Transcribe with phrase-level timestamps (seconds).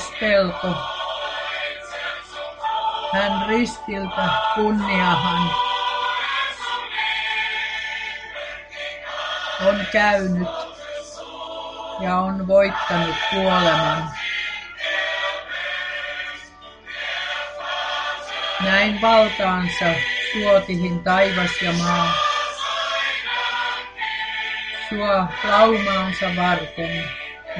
[0.00, 0.74] Pois pelko.
[3.12, 5.50] Hän ristiltä kunniahan
[9.66, 10.48] on käynyt
[12.00, 14.10] ja on voittanut kuoleman.
[18.60, 19.86] Näin valtaansa
[20.32, 22.12] suotihin taivas ja maa.
[24.88, 27.04] Sua laumaansa varten,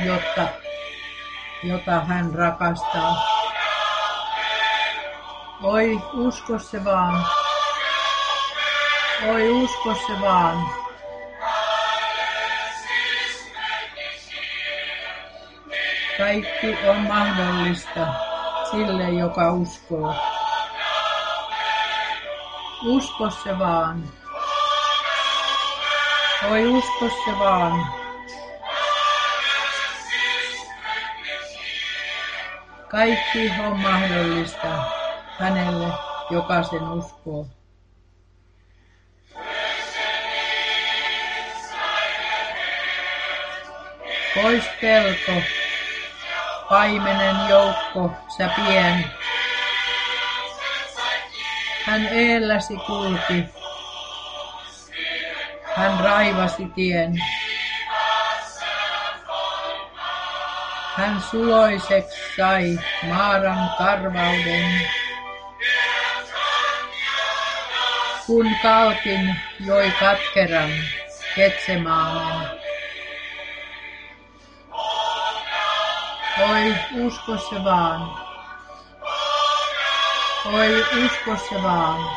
[0.05, 0.60] jotta,
[1.63, 3.17] jota hän rakastaa.
[5.63, 7.27] Oi, usko se vaan.
[9.29, 10.67] Oi, usko se vaan.
[16.19, 18.07] Kaikki on mahdollista
[18.71, 20.15] sille, joka uskoo.
[22.85, 24.05] Usko se vaan.
[26.51, 28.00] Oi usko se vaan.
[32.91, 34.69] Kaikki on mahdollista
[35.39, 35.93] hänelle,
[36.31, 37.47] joka sen uskoo.
[44.35, 45.43] Pois pelko,
[46.69, 49.05] paimenen joukko, sä pien.
[51.85, 53.45] Hän eelläsi kulki,
[55.75, 57.15] hän raivasi tien.
[61.01, 64.89] Hän suloiseksi sai Maaran karvauden.
[68.27, 69.37] Kun kalkin
[69.67, 70.71] joi katkeran
[71.37, 72.49] Getsemaanen.
[76.51, 78.11] Oi, usko se vaan.
[80.53, 82.11] Oi, usko se vaan.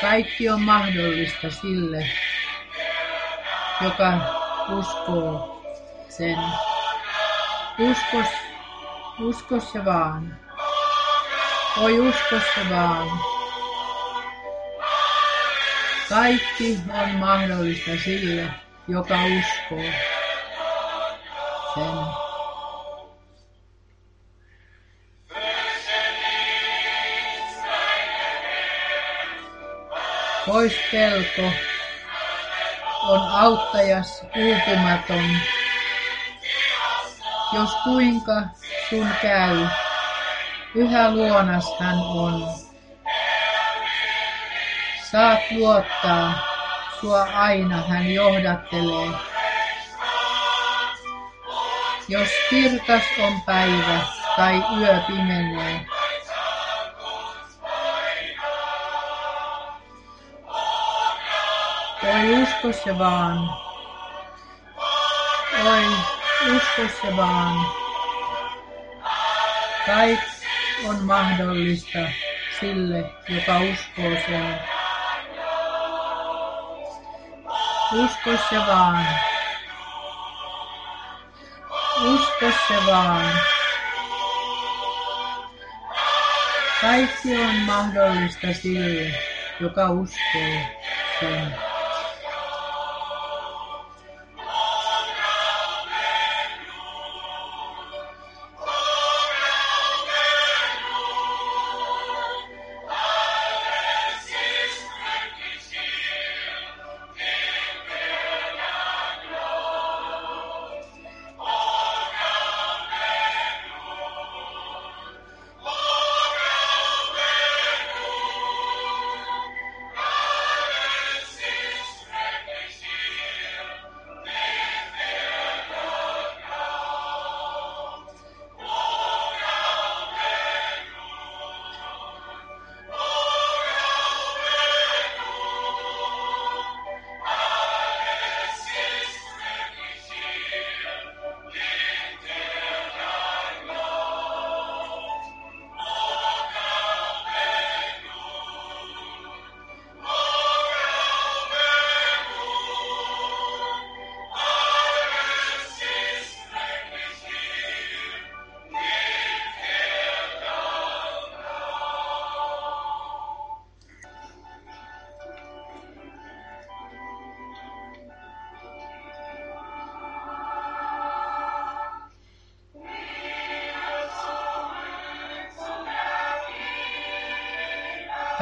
[0.00, 2.10] Kaikki on mahdollista sille,
[3.80, 5.62] joka uskoo
[6.08, 6.38] sen.
[7.78, 8.18] Usko,
[9.20, 10.36] usko vaan.
[11.82, 13.08] Oi usko se vaan.
[16.08, 18.48] Kaikki on mahdollista sille,
[18.88, 19.92] joka uskoo
[21.74, 22.22] sen.
[30.46, 31.71] Pois pelko
[33.02, 35.30] on auttajas uupumaton.
[37.52, 38.42] Jos kuinka
[38.90, 39.66] sun käy,
[40.74, 42.48] yhä luonas hän on.
[45.10, 46.32] Saat luottaa,
[47.00, 49.10] sua aina hän johdattelee.
[52.08, 54.00] Jos kirkas on päivä
[54.36, 55.86] tai yö pimenee,
[62.12, 63.38] Oi usko se vaan.
[65.64, 65.86] Oi,
[66.56, 67.66] usko se vaan.
[69.86, 70.20] Kaik
[70.88, 71.98] on mahdollista
[72.60, 74.60] sille, joka uskoo sen.
[77.92, 79.06] Usko se vaan.
[82.02, 83.40] Usko se vaan.
[86.80, 89.14] Kaikki on mahdollista sille,
[89.60, 90.58] joka uskoo
[91.20, 91.71] sen.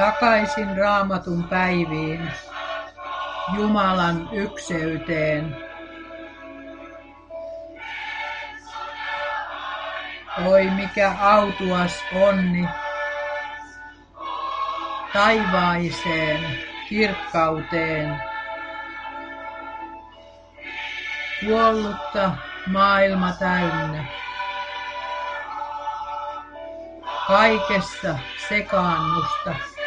[0.01, 2.31] takaisin raamatun päiviin,
[3.55, 5.57] Jumalan ykseyteen.
[10.45, 12.67] oi mikä autuas onni,
[15.13, 16.59] taivaiseen
[16.89, 18.21] kirkkauteen.
[21.45, 22.31] Kuollutta
[22.67, 24.05] maailma täynnä.
[27.27, 28.19] Kaikessa
[28.49, 29.80] sekaannusta.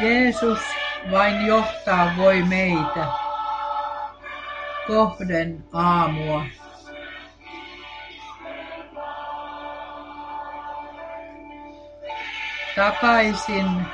[0.00, 0.58] Jeesus
[1.10, 3.06] vain johtaa voi meitä
[4.86, 6.44] kohden aamua.
[12.76, 13.86] Takaisin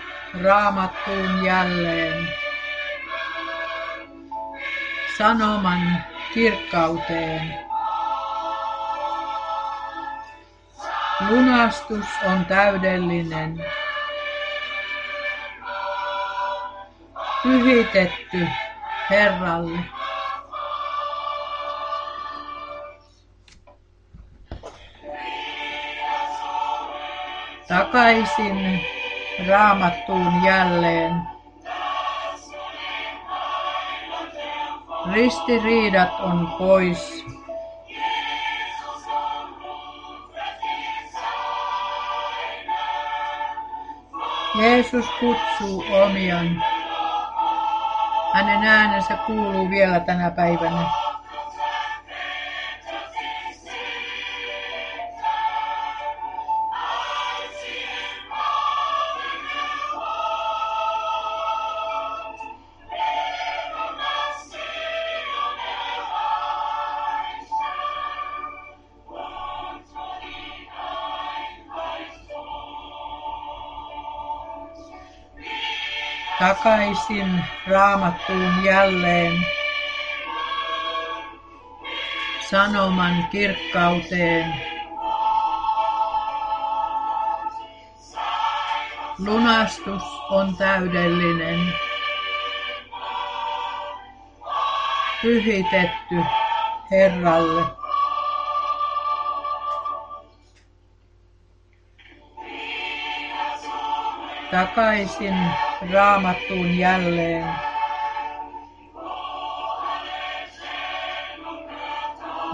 [0.43, 2.29] raamattuun jälleen.
[5.19, 6.05] Sanoman
[6.35, 7.55] kirkkauteen.
[11.29, 13.65] Lunastus on täydellinen.
[17.43, 18.49] Pyhitetty
[19.11, 19.79] Herralle.
[27.69, 28.81] Takaisin
[29.49, 31.23] raamattuun jälleen.
[35.13, 37.25] Ristiriidat on pois.
[44.59, 46.72] Jeesus kutsuu omian.
[48.35, 51.02] Hänen äänensä kuuluu vielä tänä päivänä.
[76.63, 79.47] Takaisin raamattuun jälleen.
[82.51, 84.55] Sanoman kirkkauteen.
[89.19, 91.73] Lunastus on täydellinen.
[95.23, 96.17] Pyhitetty
[96.91, 97.65] Herralle.
[104.51, 105.35] Takaisin
[105.91, 107.55] raamattuun jälleen.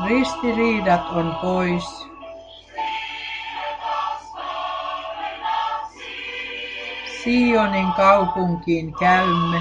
[0.06, 2.08] Ristiriidat on pois.
[7.22, 9.60] Sionin kaupunkiin käymme.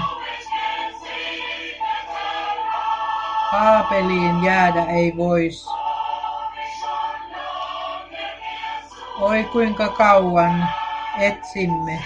[3.50, 5.68] Haapeliin jäädä ei vois.
[9.20, 10.68] Oi kuinka kauan
[11.18, 11.98] etsimme.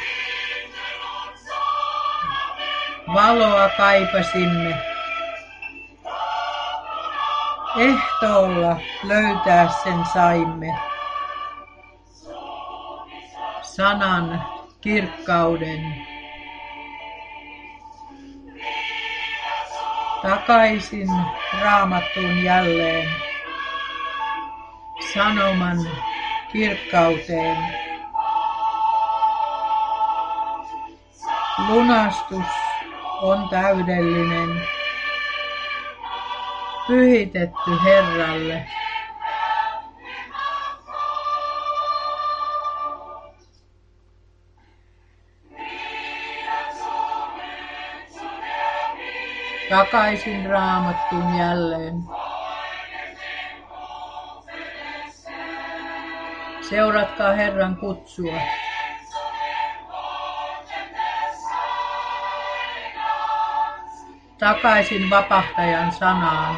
[3.07, 4.79] Valoa kaipasimme.
[7.79, 10.79] Ehtoolla löytää sen saimme.
[13.63, 14.45] Sanan
[14.81, 16.07] kirkkauden.
[20.23, 21.09] Takaisin
[21.63, 23.09] raamattuun jälleen.
[25.15, 25.79] Sanoman
[26.53, 27.59] kirkkauteen.
[31.69, 32.71] Lunastus
[33.22, 34.62] on täydellinen,
[36.86, 38.67] pyhitetty Herralle.
[49.70, 51.94] Takaisin raamattuun jälleen.
[56.70, 58.62] Seuratkaa Herran kutsua.
[64.43, 66.56] Takaisin vapahtajan sanaan.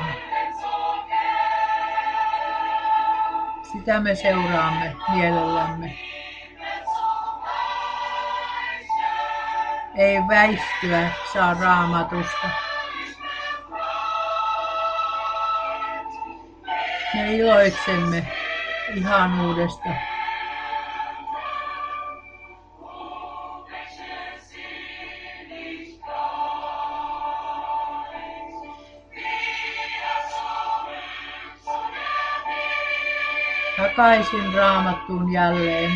[3.73, 5.99] Sitä me seuraamme mielellämme.
[9.97, 12.49] Ei väistyä saa raamatusta.
[17.15, 18.27] Me iloitsemme
[18.95, 20.14] ihanuudesta.
[34.05, 35.91] Takaisin raamattuun jälleen.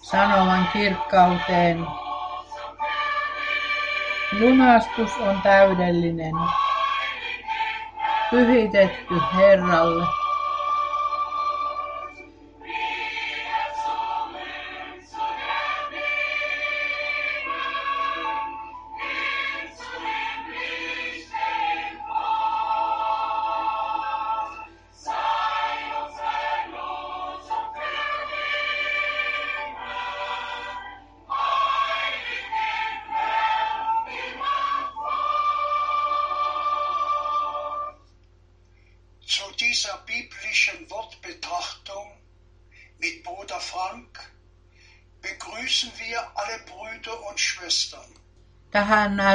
[0.00, 1.86] Sanoman kirkkauteen.
[4.40, 6.34] Lunastus on täydellinen.
[8.30, 10.21] Pyhitetty Herralle.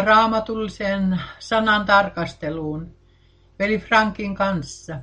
[0.08, 2.96] Tähän raamatulliseen sanan tarkasteluun
[3.60, 5.00] veli Frankin kanssa.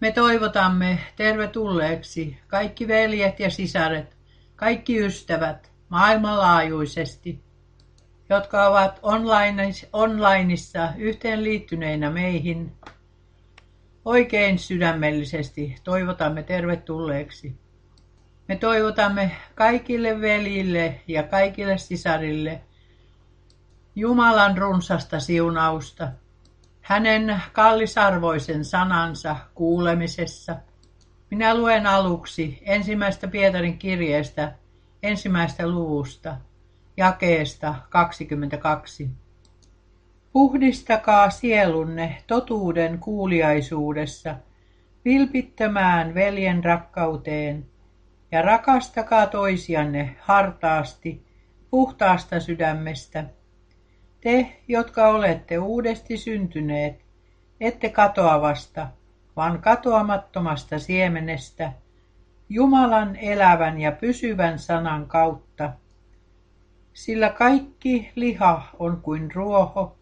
[0.00, 4.16] Me toivotamme tervetulleeksi kaikki veljet ja sisaret,
[4.56, 7.40] kaikki ystävät maailmanlaajuisesti,
[8.28, 12.72] jotka ovat onlineissa yhteenliittyneinä meihin.
[14.04, 17.56] Oikein sydämellisesti toivotamme tervetulleeksi.
[18.48, 22.60] Me toivotamme kaikille veljille ja kaikille sisarille
[24.00, 26.08] Jumalan runsasta siunausta,
[26.80, 30.56] hänen kallisarvoisen sanansa kuulemisessa.
[31.30, 34.52] Minä luen aluksi ensimmäistä Pietarin kirjeestä
[35.02, 36.36] ensimmäistä luvusta,
[36.96, 39.10] jakeesta 22.
[40.32, 44.36] Puhdistakaa sielunne totuuden kuuliaisuudessa,
[45.04, 47.66] vilpittömään veljen rakkauteen,
[48.32, 51.24] ja rakastakaa toisianne hartaasti,
[51.70, 53.24] puhtaasta sydämestä.
[54.20, 57.00] Te, jotka olette uudesti syntyneet,
[57.60, 58.88] ette katoavasta,
[59.36, 61.72] vaan katoamattomasta siemenestä,
[62.48, 65.72] Jumalan elävän ja pysyvän sanan kautta.
[66.92, 69.96] Sillä kaikki liha on kuin ruoho,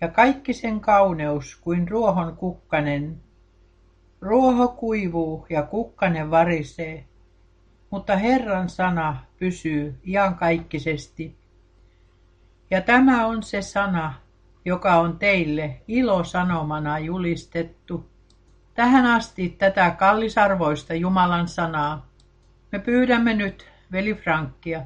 [0.00, 3.20] ja kaikki sen kauneus kuin ruohon kukkanen.
[4.20, 7.04] Ruoho kuivuu ja kukkanen varisee,
[7.90, 11.41] mutta Herran sana pysyy iankaikkisesti.
[12.72, 14.14] Ja tämä on se sana,
[14.64, 18.06] joka on teille ilosanomana julistettu.
[18.74, 22.06] Tähän asti tätä kallisarvoista Jumalan sanaa.
[22.72, 24.82] Me pyydämme nyt veli Frankia.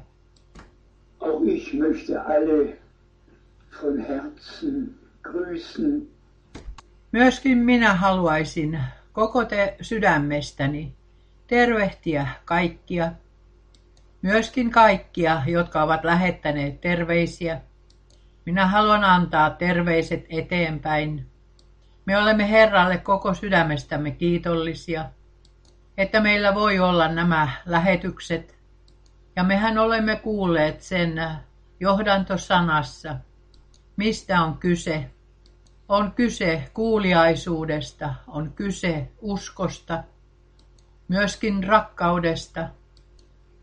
[1.19, 2.77] Auch ich möchte alle
[3.83, 4.95] von Herzen
[5.27, 6.07] grüßen.
[7.11, 8.79] Myöskin minä haluaisin
[9.13, 10.93] koko te sydämestäni
[11.47, 13.11] tervehtiä kaikkia,
[14.21, 17.61] myöskin kaikkia, jotka ovat lähettäneet terveisiä.
[18.47, 21.31] Minä haluan antaa terveiset eteenpäin.
[22.05, 25.05] Me olemme Herralle koko sydämestämme kiitollisia,
[25.97, 28.57] että meillä voi olla nämä lähetykset,
[29.35, 31.21] ja mehän olemme kuulleet sen
[31.79, 33.15] johdantosanassa,
[33.97, 35.11] mistä on kyse.
[35.89, 40.03] On kyse kuuliaisuudesta, on kyse uskosta,
[41.07, 42.69] myöskin rakkaudesta.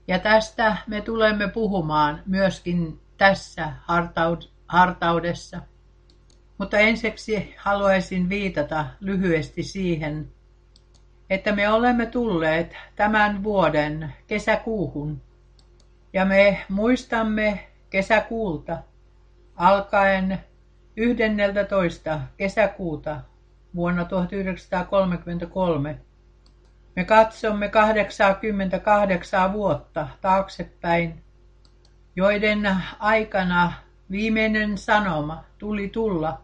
[0.09, 3.73] Ja tästä me tulemme puhumaan myöskin tässä
[4.75, 5.61] hartaudessa.
[6.59, 10.29] Mutta ensiksi haluaisin viitata lyhyesti siihen,
[11.31, 15.23] että me olemme tulleet tämän vuoden kesäkuuhun
[16.13, 18.79] ja me muistamme kesäkuulta
[19.57, 20.39] alkaen
[20.97, 22.21] 11.
[22.37, 23.21] kesäkuuta
[23.75, 25.99] vuonna 1933.
[26.97, 31.25] Me katsomme 88 vuotta taaksepäin,
[32.17, 33.73] joiden aikana
[34.11, 36.41] viimeinen sanoma tuli tulla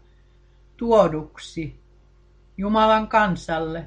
[0.77, 1.81] tuoduksi
[2.57, 3.85] Jumalan kansalle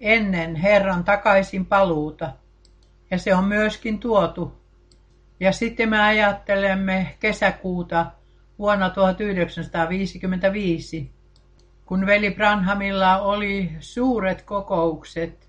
[0.00, 2.32] ennen Herran takaisin paluuta,
[3.10, 4.52] ja se on myöskin tuotu.
[5.40, 8.06] Ja sitten me ajattelemme kesäkuuta
[8.58, 11.10] vuonna 1955,
[11.86, 15.48] kun veli Branhamilla oli suuret kokoukset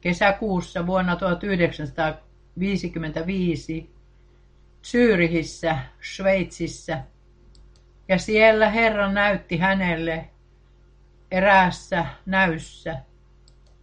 [0.00, 3.91] kesäkuussa vuonna 1955
[4.82, 7.02] Zyrihissä, Sveitsissä,
[8.08, 10.30] ja siellä Herra näytti hänelle
[11.30, 12.98] eräässä näyssä,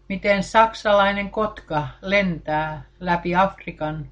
[0.09, 4.11] miten saksalainen kotka lentää läpi Afrikan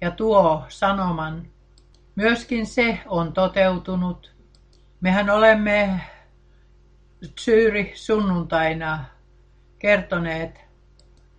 [0.00, 1.46] ja tuo sanoman.
[2.14, 4.34] Myöskin se on toteutunut.
[5.00, 6.00] Mehän olemme
[7.40, 9.04] Zyri sunnuntaina
[9.78, 10.60] kertoneet,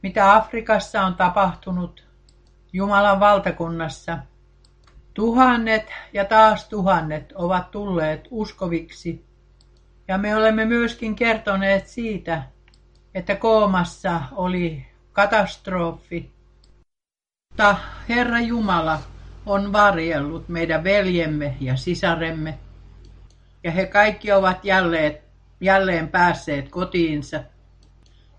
[0.04, 2.08] mitä Afrikassa on tapahtunut
[2.74, 4.18] Jumalan valtakunnassa–
[5.20, 9.26] Tuhannet ja taas tuhannet ovat tulleet uskoviksi,
[10.08, 12.44] ja me olemme myöskin kertoneet siitä,
[13.16, 16.32] että koomassa oli katastrofi.
[17.52, 17.76] Mutta
[18.10, 19.00] Herra Jumala
[19.46, 22.58] on varjellut meidän veljemme ja sisaremme,
[23.64, 25.18] ja he kaikki ovat jälleen,
[25.62, 27.44] jälleen päässeet kotiinsa,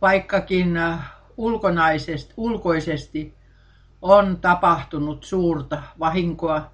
[0.02, 0.78] vaikkakin
[1.36, 3.39] ulkonaisesti, ulkoisesti
[4.02, 6.70] on tapahtunut suurta vahinkoa.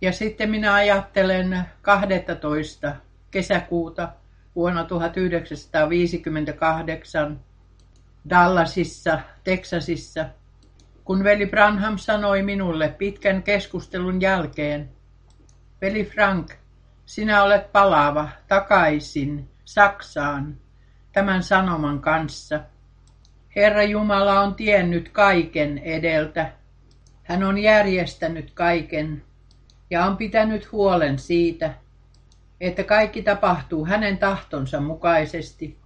[0.00, 2.96] Ja sitten minä ajattelen 12.
[3.30, 4.08] kesäkuuta
[4.56, 7.40] vuonna 1958
[8.30, 10.26] Dallasissa, Teksasissa,
[11.04, 14.90] kun veli Branham sanoi minulle pitkän keskustelun jälkeen,
[15.80, 16.52] veli Frank,
[17.06, 20.56] sinä olet palaava takaisin Saksaan
[21.12, 22.60] tämän sanoman kanssa.
[23.56, 26.52] Herra Jumala on tiennyt kaiken edeltä.
[27.22, 29.22] Hän on järjestänyt kaiken
[29.90, 31.74] ja on pitänyt huolen siitä,
[32.60, 35.78] että kaikki tapahtuu hänen tahtonsa mukaisesti.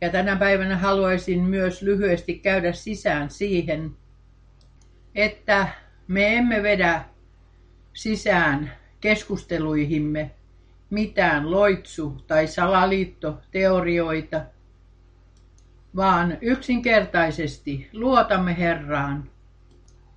[0.00, 3.90] Ja tänä päivänä haluaisin myös lyhyesti käydä sisään siihen,
[5.14, 5.68] että
[6.08, 7.04] me emme vedä
[7.92, 10.30] sisään keskusteluihimme
[10.90, 14.40] mitään loitsu- tai salaliittoteorioita,
[15.96, 19.30] vaan yksinkertaisesti luotamme Herraan.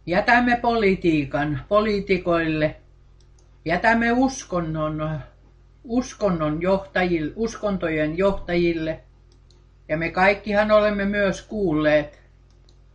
[0.05, 2.75] Jätämme politiikan poliitikoille,
[3.65, 5.19] jätämme uskonnon
[5.83, 8.99] uskonnon johtajille, uskontojen johtajille,
[9.87, 12.19] ja me kaikkihan olemme myös kuulleet,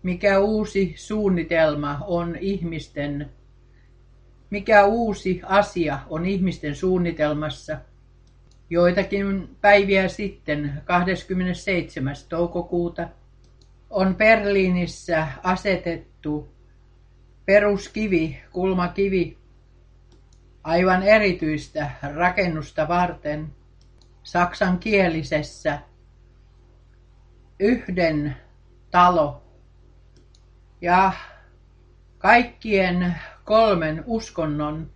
[0.03, 3.31] mikä uusi suunnitelma on ihmisten,
[4.51, 7.79] mikä uusi asia on ihmisten suunnitelmassa.
[8.71, 12.15] Joitakin päiviä sitten, 27.
[12.29, 13.09] toukokuuta,
[13.91, 16.49] on Berliinissä asetettu
[17.47, 19.39] peruskivi, kulmakivi
[20.65, 23.53] aivan erityistä rakennusta varten
[24.23, 25.79] saksankielisessä
[27.61, 28.37] yhden
[28.91, 29.43] talo
[30.81, 31.13] ja
[32.19, 34.91] kaikkien kolmen uskonnon,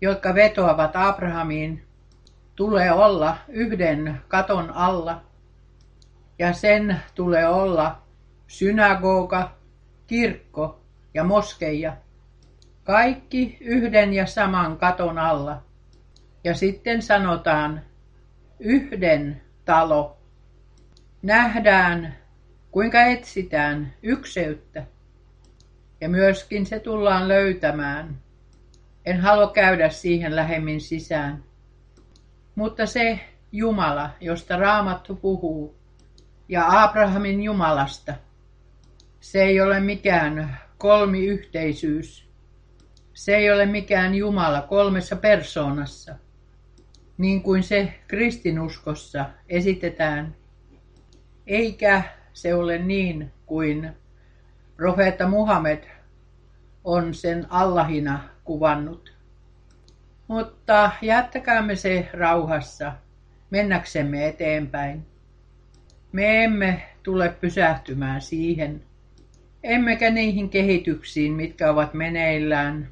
[0.00, 1.87] jotka vetoavat Abrahamiin,
[2.58, 5.22] tulee olla yhden katon alla
[6.38, 8.02] ja sen tulee olla
[8.46, 9.56] synagoga,
[10.06, 10.80] kirkko
[11.14, 11.96] ja moskeija.
[12.84, 15.62] Kaikki yhden ja saman katon alla.
[16.44, 17.82] Ja sitten sanotaan
[18.58, 20.18] yhden talo.
[21.22, 22.16] Nähdään,
[22.70, 24.86] kuinka etsitään ykseyttä.
[26.00, 28.18] Ja myöskin se tullaan löytämään.
[29.06, 31.47] En halua käydä siihen lähemmin sisään.
[32.58, 33.20] Mutta se
[33.52, 35.76] Jumala, josta Raamattu puhuu,
[36.48, 38.14] ja Abrahamin Jumalasta,
[39.20, 42.28] se ei ole mikään kolmiyhteisyys,
[43.14, 46.14] se ei ole mikään Jumala kolmessa persoonassa,
[47.18, 50.36] niin kuin se kristinuskossa esitetään,
[51.46, 53.92] eikä se ole niin kuin
[54.76, 55.84] profeetta Muhammed
[56.84, 59.17] on sen Allahina kuvannut.
[60.28, 62.92] Mutta jättäkäämme se rauhassa
[63.50, 65.06] mennäksemme eteenpäin.
[66.12, 68.82] Me emme tule pysähtymään siihen,
[69.62, 72.88] emmekä niihin kehityksiin, mitkä ovat meneillään,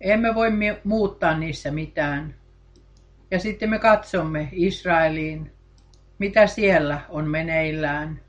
[0.00, 0.48] emme voi
[0.84, 2.34] muuttaa niissä mitään.
[3.30, 5.52] Ja sitten me katsomme Israeliin,
[6.18, 8.20] mitä siellä on meneillään.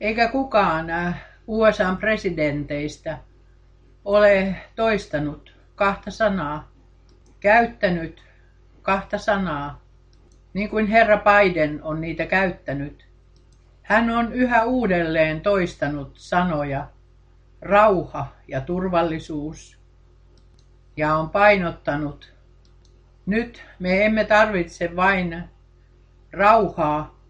[0.00, 3.18] Eikä kukaan äh, USAn presidenteistä
[4.04, 6.70] ole toistanut kahta sanaa,
[7.40, 8.22] käyttänyt
[8.82, 9.80] kahta sanaa,
[10.52, 13.06] niin kuin herra Biden on niitä käyttänyt.
[13.82, 16.88] Hän on yhä uudelleen toistanut sanoja
[17.60, 19.78] rauha ja turvallisuus
[20.96, 22.32] ja on painottanut,
[23.26, 25.44] nyt me emme tarvitse vain
[26.32, 27.20] rauhaa,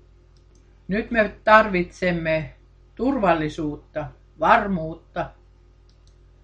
[0.88, 2.54] nyt me tarvitsemme
[2.94, 4.06] turvallisuutta,
[4.40, 5.30] varmuutta.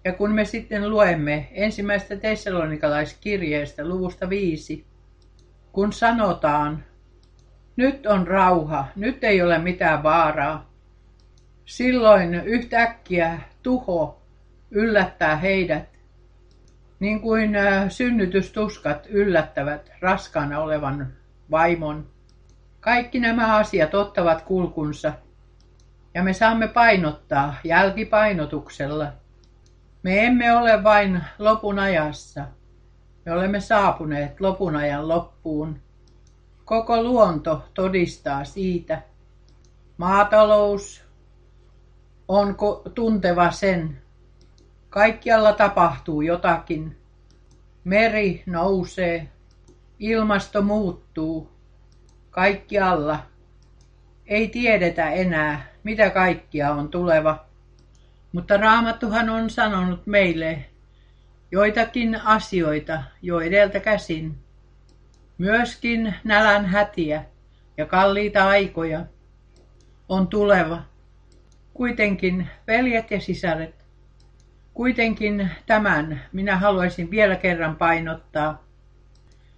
[0.07, 4.85] Ja kun me sitten luemme ensimmäistä tessalonikalaiskirjeestä luvusta viisi,
[5.71, 6.83] kun sanotaan,
[7.75, 10.69] nyt on rauha, nyt ei ole mitään vaaraa,
[11.65, 14.21] silloin yhtäkkiä tuho
[14.71, 15.89] yllättää heidät
[16.99, 17.55] niin kuin
[17.89, 21.13] synnytystuskat yllättävät raskaana olevan
[21.51, 22.07] vaimon.
[22.79, 25.13] Kaikki nämä asiat ottavat kulkunsa
[26.13, 29.13] ja me saamme painottaa jälkipainotuksella.
[30.03, 32.45] Me emme ole vain lopun ajassa.
[33.25, 35.79] Me olemme saapuneet lopun ajan loppuun.
[36.65, 39.01] Koko luonto todistaa siitä.
[39.97, 41.03] Maatalous
[42.27, 42.55] on
[42.95, 44.01] tunteva sen,
[44.89, 46.97] Kaikkialla tapahtuu jotakin.
[47.83, 49.27] Meri nousee,
[49.99, 51.51] ilmasto muuttuu.
[52.29, 53.19] Kaikkialla.
[54.25, 57.46] Ei tiedetä enää, mitä kaikkia on tuleva.
[58.31, 60.65] Mutta Raamattuhan on sanonut meille
[61.51, 64.35] joitakin asioita jo edeltä käsin.
[65.37, 67.23] Myöskin nälän hätiä
[67.77, 69.05] ja kalliita aikoja
[70.09, 70.83] on tuleva.
[71.73, 73.77] Kuitenkin veljet ja sisaret,
[74.77, 78.63] Kuitenkin tämän minä haluaisin vielä kerran painottaa.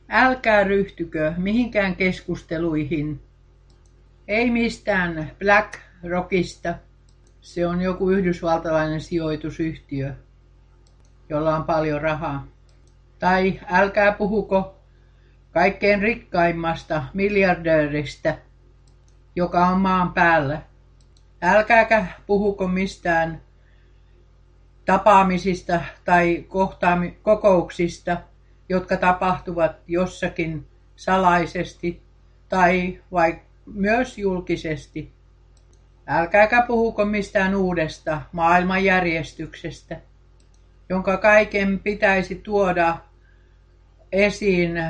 [0.09, 3.21] Älkää ryhtykö mihinkään keskusteluihin.
[4.27, 6.75] Ei mistään Black Rockista.
[7.41, 10.13] Se on joku yhdysvaltalainen sijoitusyhtiö,
[11.29, 12.47] jolla on paljon rahaa.
[13.19, 14.75] Tai älkää puhuko
[15.51, 18.37] kaikkein rikkaimmasta miljardööristä,
[19.35, 20.61] joka on maan päällä.
[21.41, 23.41] Älkääkä puhuko mistään
[24.85, 28.17] tapaamisista tai kohtaami- kokouksista,
[28.69, 32.01] jotka tapahtuvat jossakin salaisesti
[32.49, 35.18] tai vai myös julkisesti.
[36.11, 40.01] Älkääkä puhuko mistään uudesta maailmanjärjestyksestä,
[40.89, 42.97] jonka kaiken pitäisi tuoda
[44.11, 44.85] esiin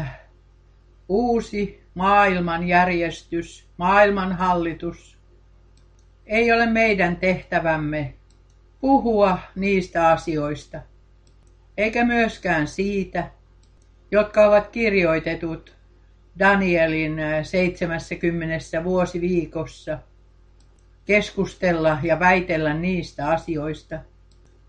[1.09, 5.17] uusi maailmanjärjestys, maailmanhallitus.
[6.25, 8.13] Ei ole meidän tehtävämme
[8.81, 10.81] puhua niistä asioista,
[11.77, 13.31] eikä myöskään siitä,
[14.11, 15.75] jotka ovat kirjoitetut
[16.39, 19.99] Danielin 70 vuosiviikossa,
[21.09, 23.99] keskustella ja väitellä niistä asioista.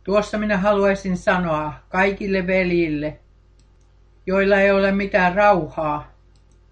[0.05, 3.19] Tuossa minä haluaisin sanoa kaikille veljille,
[4.27, 6.13] joilla ei ole mitään rauhaa,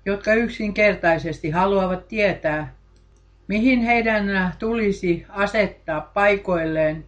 [0.04, 2.74] jotka yksinkertaisesti haluavat tietää,
[3.48, 7.04] mihin heidän tulisi asettaa paikoilleen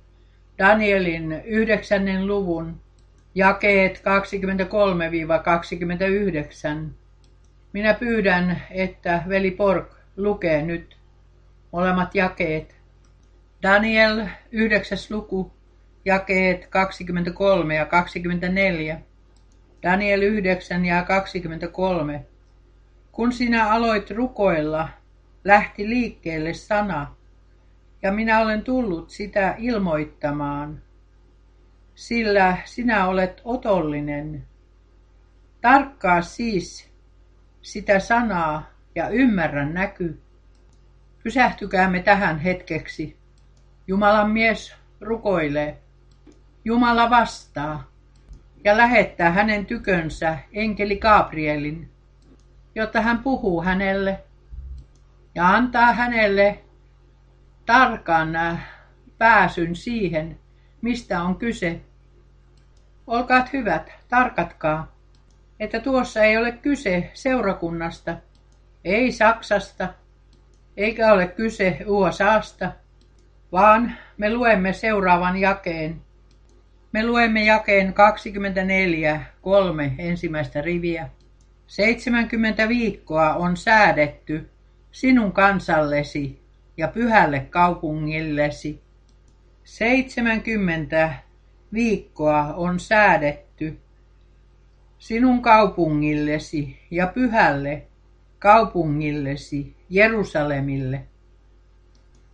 [0.59, 2.81] Danielin yhdeksännen luvun
[3.35, 4.03] jakeet
[6.87, 6.89] 23-29.
[7.73, 11.00] Minä pyydän, että veli Pork lukee nyt
[11.73, 12.75] molemmat jakeet.
[13.63, 15.53] Daniel, yhdeksäs luku,
[16.05, 19.01] jakeet 23 ja 24.
[19.83, 22.27] Daniel 9 ja 23.
[23.13, 24.89] Kun sinä aloit rukoilla,
[25.45, 27.15] lähti liikkeelle sana,
[28.03, 30.83] ja minä olen tullut sitä ilmoittamaan,
[31.95, 34.47] sillä sinä olet otollinen.
[35.61, 36.91] Tarkkaa siis
[37.63, 40.19] sitä sanaa ja ymmärrä näky.
[41.23, 43.17] Pysähtykäämme tähän hetkeksi.
[43.87, 45.79] Jumalan mies rukoilee.
[46.65, 47.91] Jumala vastaa
[48.65, 51.91] ja lähettää hänen tykönsä enkeli Gabrielin,
[52.75, 54.25] jotta hän puhuu hänelle
[55.35, 56.59] ja antaa hänelle
[57.67, 58.69] tarkan äh,
[59.19, 60.39] pääsyn siihen,
[60.83, 61.81] mistä on kyse.
[63.07, 64.97] Olkaat hyvät, tarkatkaa,
[65.61, 68.17] että tuossa ei ole kyse seurakunnasta,
[68.85, 69.95] ei Saksasta,
[70.81, 72.73] eikä ole kyse USAsta,
[73.53, 76.01] vaan me luemme seuraavan jakeen.
[76.93, 81.09] Me luemme jakeen 24, kolme ensimmäistä riviä.
[81.67, 84.51] 70 viikkoa on säädetty
[84.93, 86.41] sinun kansallesi
[86.77, 88.83] ja pyhälle kaupungillesi.
[89.65, 91.15] Seitsemänkymmentä
[91.73, 93.79] viikkoa on säädetty
[94.99, 97.90] sinun kaupungillesi ja pyhälle
[98.41, 101.05] kaupungillesi Jerusalemille.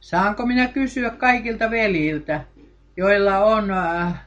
[0.00, 2.44] Saanko minä kysyä kaikilta veljiltä,
[2.96, 4.26] joilla on äh,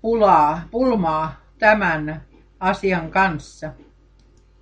[0.00, 2.22] pulaa, pulmaa tämän
[2.60, 3.72] asian kanssa?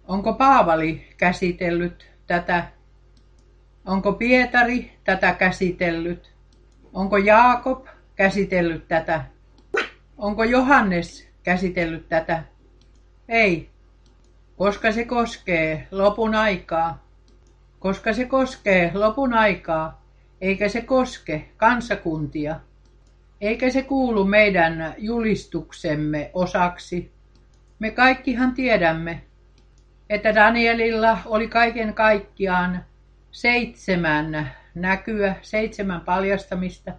[0.08, 2.64] Onko Paavali käsitellyt tätä?
[3.86, 6.32] Onko Pietari tätä käsitellyt?
[6.92, 9.24] Onko Jaakob käsitellyt tätä?
[10.18, 12.42] Onko Johannes käsitellyt tätä?
[13.28, 13.70] Ei,
[14.56, 17.06] koska se koskee lopun aikaa.
[17.78, 20.02] Koska se koskee lopun aikaa,
[20.40, 22.60] eikä se koske kansakuntia,
[23.40, 27.12] eikä se kuulu meidän julistuksemme osaksi.
[27.78, 29.22] Me kaikkihan tiedämme,
[30.10, 32.84] että Danielilla oli kaiken kaikkiaan
[33.30, 36.92] seitsemän näkyä, seitsemän paljastamista,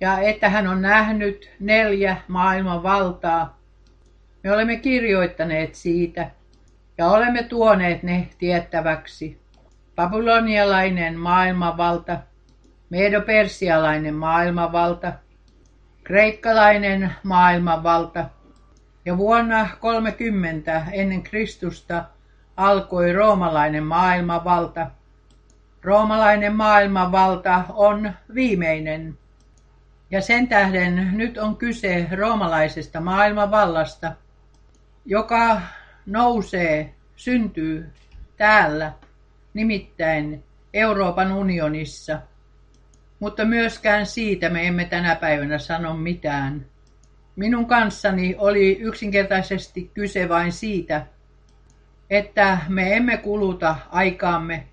[0.00, 3.58] ja että hän on nähnyt neljä maailman valtaa.
[4.42, 6.30] Me olemme kirjoittaneet siitä
[6.98, 9.40] ja olemme tuoneet ne tiettäväksi.
[9.96, 12.18] Babylonialainen maailmanvalta,
[12.90, 15.12] medopersialainen maailmanvalta,
[16.04, 18.24] kreikkalainen maailmanvalta–
[19.08, 22.04] ja vuonna 30 ennen Kristusta
[22.56, 24.90] alkoi roomalainen maailmanvalta.
[25.82, 29.18] Roomalainen maailmanvalta on viimeinen.
[30.10, 34.12] Ja sen tähden nyt on kyse roomalaisesta maailmanvallasta,
[35.04, 35.60] joka
[36.08, 37.90] nousee, syntyy
[38.36, 38.92] täällä,
[39.54, 40.44] nimittäin
[40.74, 42.20] Euroopan unionissa.
[43.20, 46.66] Mutta myöskään siitä me emme tänä päivänä sano mitään.
[47.36, 51.06] Minun kanssani oli yksinkertaisesti kyse vain siitä,
[52.10, 54.66] että me emme kuluta aikaamme,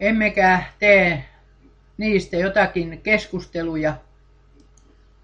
[0.00, 1.24] emmekä tee
[1.98, 3.94] niistä jotakin keskusteluja,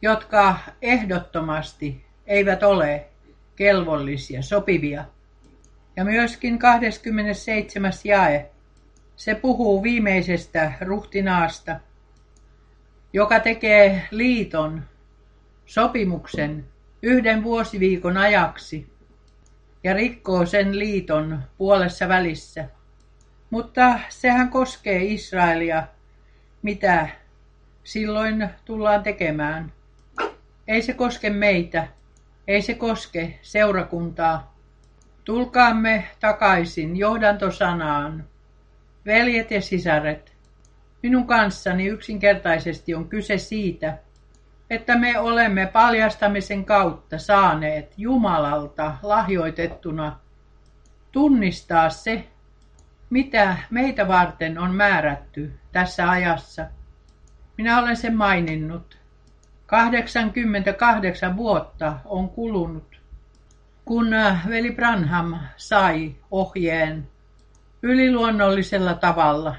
[0.02, 3.06] jotka ehdottomasti eivät ole
[3.56, 5.04] kelvollisia, sopivia.
[5.96, 7.92] Ja myöskin 27.
[8.04, 8.50] jae,
[9.16, 11.80] se puhuu viimeisestä ruhtinaasta,
[13.12, 14.82] joka tekee liiton
[15.66, 16.64] sopimuksen
[17.02, 18.86] yhden vuosiviikon ajaksi
[19.84, 22.68] ja rikkoo sen liiton puolessa välissä.
[23.50, 25.86] Mutta sehän koskee Israelia,
[26.62, 27.08] mitä
[27.84, 29.72] silloin tullaan tekemään.
[30.68, 31.88] Ei se koske meitä,
[32.48, 34.56] ei se koske seurakuntaa.
[35.24, 38.24] Tulkaamme takaisin johdantosanaan.
[39.06, 40.36] Veljet ja sisaret,
[41.02, 43.98] minun kanssani yksinkertaisesti on kyse siitä,
[44.70, 50.18] että me olemme paljastamisen kautta saaneet Jumalalta lahjoitettuna
[51.12, 52.28] tunnistaa se,
[53.10, 56.66] mitä meitä varten on määrätty tässä ajassa.
[57.56, 58.98] Minä olen sen maininnut.
[59.66, 63.00] 88 vuotta on kulunut,
[63.84, 67.08] kun äh, veli Branham sai ohjeen
[67.82, 69.54] yliluonnollisella tavalla,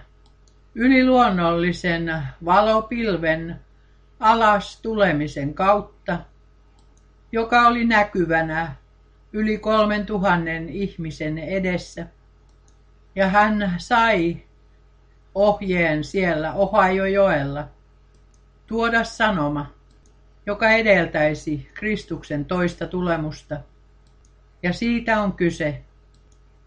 [0.75, 3.59] yliluonnollisen valopilven
[4.19, 6.19] alas tulemisen kautta,
[7.31, 8.75] joka oli näkyvänä
[9.33, 12.05] yli kolmen tuhannen ihmisen edessä.
[13.15, 14.37] Ja hän sai
[15.35, 17.67] ohjeen siellä Ohio-joella
[18.67, 19.76] tuoda sanoma,
[20.47, 23.59] joka edeltäisi Kristuksen toista tulemusta.
[24.63, 25.81] Ja siitä on kyse.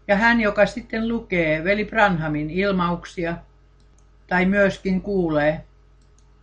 [0.07, 3.37] Ja hän, joka sitten lukee veli Branhamin ilmauksia,
[4.27, 5.63] tai myöskin kuulee,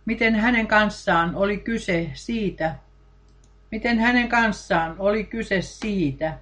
[0.05, 2.75] miten hänen kanssaan oli kyse siitä,
[3.71, 6.37] miten hänen kanssaan oli kyse siitä,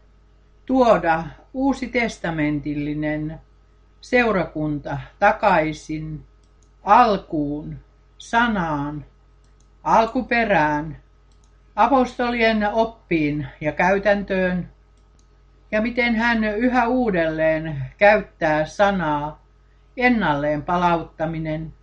[0.66, 3.40] tuoda uusi testamentillinen
[4.02, 6.24] seurakunta takaisin
[6.84, 7.80] alkuun,
[8.18, 9.06] sanaan,
[9.88, 10.98] alkuperään,
[11.76, 14.70] apostolien oppiin ja käytäntöön,
[15.72, 19.46] ja miten hän yhä uudelleen käyttää sanaa
[19.98, 21.74] ennalleen palauttaminen,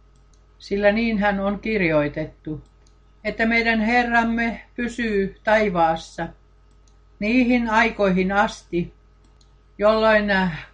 [0.58, 2.64] sillä niin hän on kirjoitettu,
[3.24, 6.28] että meidän Herramme pysyy taivaassa
[7.18, 8.94] niihin aikoihin asti,
[9.78, 10.24] jolloin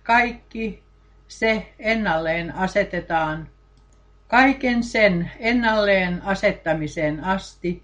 [0.03, 0.83] kaikki
[1.29, 3.49] se ennalleen asetetaan,
[4.31, 7.83] kaiken sen ennalleen asettamiseen asti,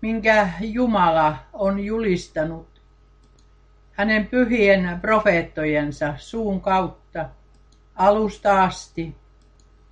[0.00, 2.82] minkä Jumala on julistanut
[3.92, 7.28] hänen pyhien profeettojensa suun kautta
[7.94, 9.16] alusta asti,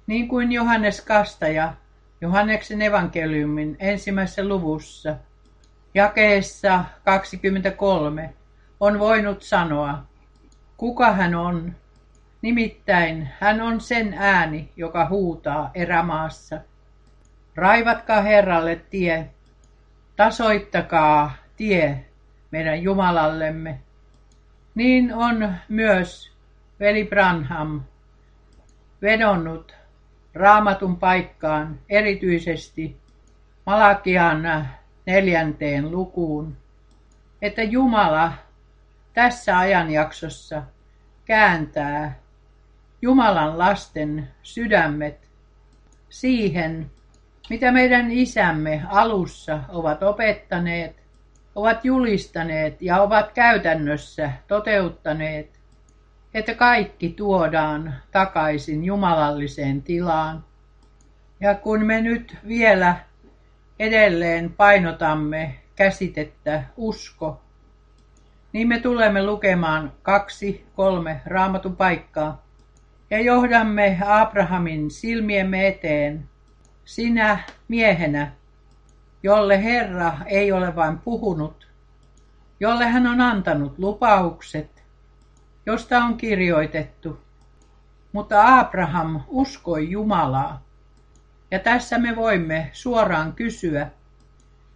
[0.07, 1.75] niin kuin Johannes Kastaja
[2.21, 5.17] Johanneksen evankeliumin ensimmäisessä luvussa,
[5.95, 8.35] jakeessa 23,
[8.81, 10.03] on voinut sanoa,
[10.77, 11.75] kuka hän on.
[12.43, 16.61] Nimittäin hän on sen ääni, joka huutaa erämaassa.
[17.57, 19.31] Raivatkaa Herralle tie,
[20.17, 22.05] tasoittakaa tie
[22.51, 23.81] meidän Jumalallemme.
[24.75, 26.33] Niin on myös
[26.81, 27.81] veli Branham
[29.03, 29.75] vedonnut
[30.35, 32.97] raamatun paikkaan, erityisesti
[33.67, 34.69] Malakian
[35.07, 36.57] neljänteen lukuun,
[37.43, 38.33] että Jumala
[39.15, 40.63] tässä ajanjaksossa
[41.25, 42.19] kääntää
[43.03, 45.29] Jumalan lasten sydämet
[46.09, 46.91] siihen,
[47.51, 50.97] mitä meidän isämme alussa ovat opettaneet,
[51.55, 55.61] ovat julistaneet ja ovat käytännössä toteuttaneet
[56.35, 60.45] että kaikki tuodaan takaisin jumalalliseen tilaan.
[61.41, 62.97] Ja kun me nyt vielä
[63.79, 67.41] edelleen painotamme käsitettä usko,
[68.53, 72.43] niin me tulemme lukemaan kaksi, kolme raamatun paikkaa
[73.11, 76.29] ja johdamme Abrahamin silmiemme eteen,
[76.85, 78.33] sinä miehenä,
[79.23, 81.69] jolle Herra ei ole vain puhunut,
[82.61, 84.85] jolle hän on antanut lupaukset,
[85.67, 87.19] josta on kirjoitettu.
[88.13, 90.63] Mutta Abraham uskoi Jumalaa.
[91.51, 93.91] Ja tässä me voimme suoraan kysyä,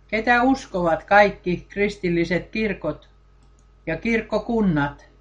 [0.08, 3.08] ketä uskovat kaikki kristilliset kirkot
[3.86, 5.13] ja kirkkokunnat,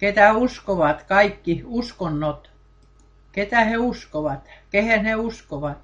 [0.00, 2.50] ketä uskovat kaikki uskonnot,
[3.32, 5.78] ketä he uskovat, kehen he uskovat.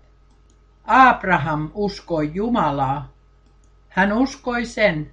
[0.86, 3.12] Abraham uskoi Jumalaa.
[3.88, 5.10] Hän uskoi sen,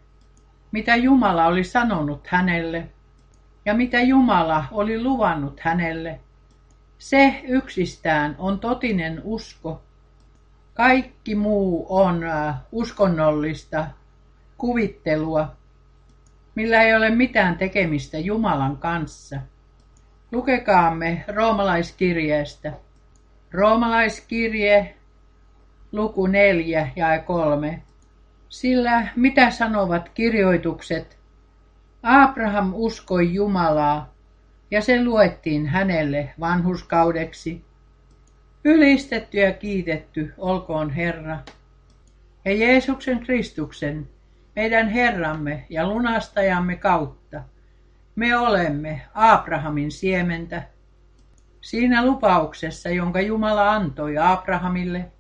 [0.72, 2.88] mitä Jumala oli sanonut hänelle
[3.66, 6.20] ja mitä Jumala oli luvannut hänelle.
[6.98, 9.82] Se yksistään on totinen usko.
[10.74, 13.88] Kaikki muu on äh, uskonnollista
[14.58, 15.56] kuvittelua,
[16.56, 19.40] millä ei ole mitään tekemistä Jumalan kanssa.
[20.32, 22.74] Lukekaamme roomalaiskirjeestä.
[23.52, 24.96] Roomalaiskirje,
[25.92, 27.82] luku 4 ja 3.
[28.50, 31.18] Sillä mitä sanovat kirjoitukset
[32.04, 34.14] Abraham uskoi Jumalaa,
[34.72, 37.62] ja se luettiin hänelle vanhuskaudeksi.
[38.64, 41.40] Ylistetty ja kiitetty olkoon Herra.
[42.46, 44.08] Ja Jeesuksen Kristuksen,
[44.56, 47.44] meidän Herramme ja lunastajamme kautta,
[48.16, 50.64] me olemme Abrahamin siementä,
[51.64, 55.12] Siinä lupauksessa, jonka Jumala antoi Abrahamille,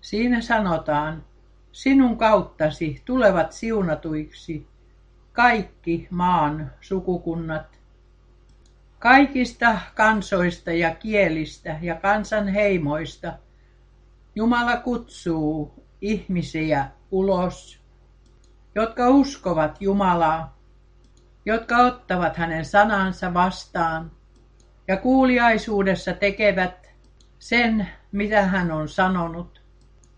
[0.00, 1.24] siinä sanotaan,
[1.72, 4.66] sinun kauttasi tulevat siunatuiksi
[5.32, 7.78] kaikki maan sukukunnat.
[8.98, 13.32] Kaikista kansoista ja kielistä ja kansan heimoista
[14.34, 17.81] Jumala kutsuu ihmisiä ulos,
[18.74, 20.58] jotka uskovat Jumalaa,
[21.46, 24.10] jotka ottavat hänen sanansa vastaan
[24.88, 26.90] ja kuuliaisuudessa tekevät
[27.38, 29.62] sen, mitä hän on sanonut.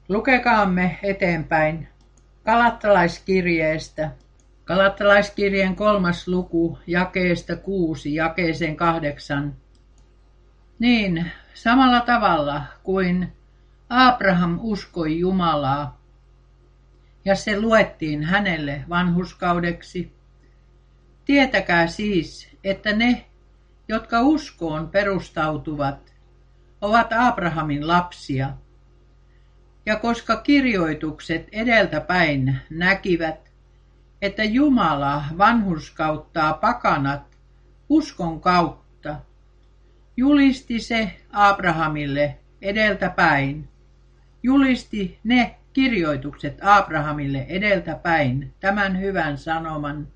[0.09, 1.89] Lukekaamme eteenpäin
[2.45, 4.11] Kalattalaiskirjeestä.
[4.65, 9.55] Kalattalaiskirjeen kolmas luku, jakeesta kuusi, jakeeseen kahdeksan.
[10.79, 13.33] Niin, samalla tavalla kuin
[13.89, 16.04] Abraham uskoi Jumalaa,
[17.25, 20.13] ja se luettiin hänelle vanhuskaudeksi.
[21.25, 23.25] Tietäkää siis, että ne,
[23.89, 26.15] jotka uskoon perustautuvat,
[26.81, 28.51] ovat Abrahamin lapsia.
[29.87, 33.51] Ja koska kirjoitukset edeltäpäin näkivät,
[34.23, 37.37] että Jumala vanhuskauttaa pakanat
[37.89, 39.17] uskon kautta,
[40.17, 43.69] julisti se Abrahamille edeltäpäin.
[44.43, 50.09] Julisti ne kirjoitukset Abrahamille edeltäpäin tämän hyvän sanoman.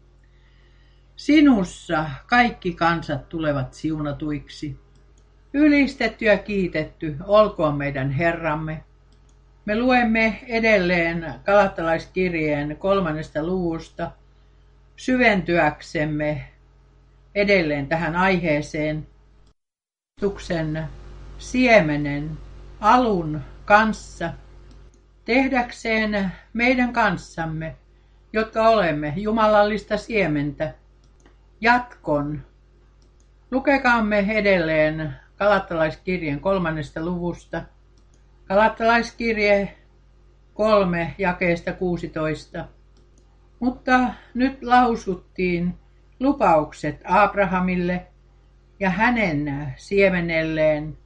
[1.17, 4.77] Sinussa kaikki kansat tulevat siunatuiksi.
[5.55, 8.85] Ylistetty ja kiitetty olkoon meidän Herramme.
[9.65, 14.11] Me luemme edelleen kalattalaiskirjeen kolmannesta luvusta
[14.97, 16.49] syventyäksemme
[17.35, 19.07] edelleen tähän aiheeseen.
[20.21, 20.85] Tuksen
[21.39, 22.31] siemenen
[22.81, 24.33] alun kanssa
[25.29, 27.77] tehdäkseen meidän kanssamme,
[28.33, 30.75] jotka olemme jumalallista siementä,
[31.61, 32.43] jatkon.
[33.51, 37.63] Lukekaamme edelleen Kalattalaiskirjeen kolmannesta luvusta.
[38.45, 39.77] Kalattalaiskirje
[40.55, 42.65] kolme jakeesta 16.
[43.61, 44.01] Mutta
[44.35, 45.75] nyt lausuttiin
[46.21, 48.07] lupaukset Abrahamille
[48.81, 50.99] ja hänen siemenelleen.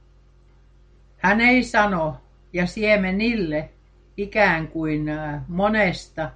[1.17, 2.17] Hän ei sano
[2.53, 3.72] ja siemenille
[4.17, 5.05] ikään kuin
[5.47, 6.31] monesta,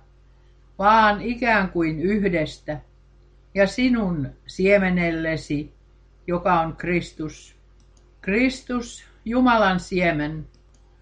[0.79, 2.79] vaan ikään kuin yhdestä,
[3.53, 5.73] ja sinun siemenellesi,
[6.27, 7.55] joka on Kristus.
[8.21, 10.47] Kristus, Jumalan siemen,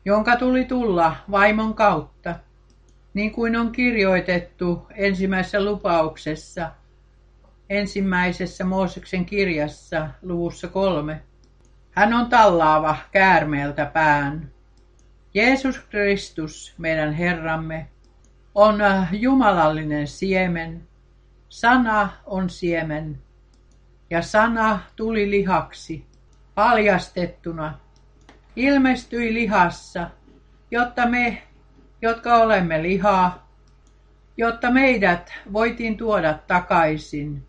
[0.05, 2.35] jonka tuli tulla vaimon kautta,
[3.13, 6.71] niin kuin on kirjoitettu ensimmäisessä lupauksessa,
[7.69, 11.21] ensimmäisessä Mooseksen kirjassa luvussa kolme.
[11.91, 14.54] Hän on tallaava käärmeeltä pään.
[15.35, 17.87] Jeesus Kristus, meidän Herramme,
[18.55, 18.79] on
[19.11, 20.87] jumalallinen siemen,
[21.49, 23.21] sana on siemen,
[24.09, 26.05] ja sana tuli lihaksi,
[26.55, 27.79] paljastettuna,
[28.55, 30.09] ilmestyi lihassa,
[30.71, 31.43] jotta me,
[32.01, 33.47] jotka olemme lihaa,
[34.37, 37.43] jotta meidät voitiin tuoda takaisin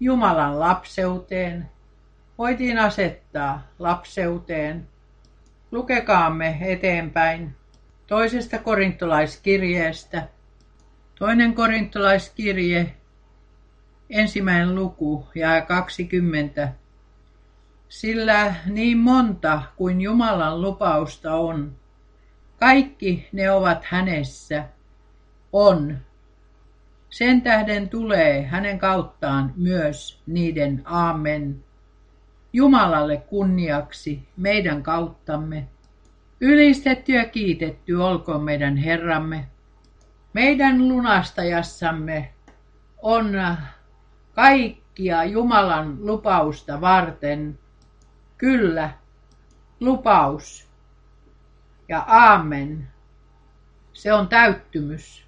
[0.00, 1.70] Jumalan lapseuteen,
[2.38, 4.88] voitiin asettaa lapseuteen.
[5.76, 7.56] Lukekaamme eteenpäin
[8.06, 10.28] toisesta korintolaiskirjeestä.
[11.18, 12.94] Toinen korintolaiskirje,
[14.10, 16.68] ensimmäinen luku ja 20.
[17.88, 21.76] Sillä niin monta kuin Jumalan lupausta on,
[22.60, 24.64] kaikki ne ovat hänessä,
[25.52, 25.98] on.
[27.10, 31.64] Sen tähden tulee hänen kauttaan myös niiden aamen.
[32.56, 35.68] Jumalalle kunniaksi meidän kauttamme.
[36.40, 39.48] Ylistetty ja kiitetty olkoon meidän Herramme.
[40.32, 42.32] Meidän lunastajassamme
[43.02, 43.32] on
[44.32, 47.58] kaikkia Jumalan lupausta varten.
[48.38, 48.90] Kyllä,
[49.80, 50.68] lupaus.
[51.88, 52.88] Ja aamen.
[53.92, 55.26] Se on täyttymys.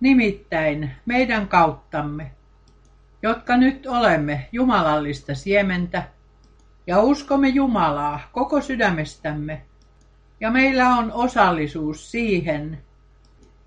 [0.00, 2.30] Nimittäin meidän kauttamme,
[3.22, 6.15] jotka nyt olemme jumalallista siementä,
[6.86, 9.62] ja uskomme Jumalaa koko sydämestämme,
[10.40, 12.82] ja meillä on osallisuus siihen,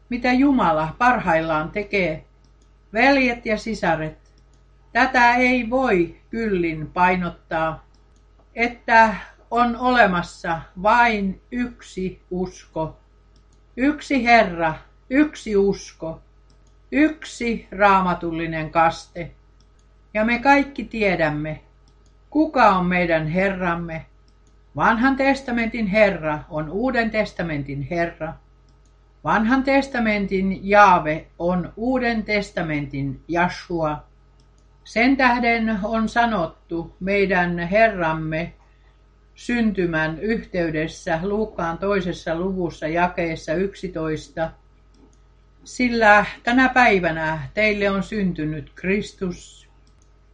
[0.09, 2.25] mitä Jumala parhaillaan tekee,
[2.93, 4.17] veljet ja sisaret.
[4.93, 7.85] Tätä ei voi kyllin painottaa,
[8.55, 9.15] että
[9.51, 12.97] on olemassa vain yksi usko,
[13.77, 14.73] yksi Herra,
[15.09, 16.21] yksi usko,
[16.91, 19.31] yksi raamatullinen kaste.
[20.13, 21.61] Ja me kaikki tiedämme,
[22.29, 24.05] Kuka on meidän Herramme?
[24.75, 28.33] Vanhan testamentin Herra on Uuden testamentin Herra.
[29.23, 34.03] Vanhan testamentin Jaave on Uuden testamentin Jashua.
[34.83, 38.53] Sen tähden on sanottu meidän Herramme
[39.35, 44.51] syntymän yhteydessä Luukkaan toisessa luvussa jakeessa 11.
[45.63, 49.68] Sillä tänä päivänä teille on syntynyt Kristus,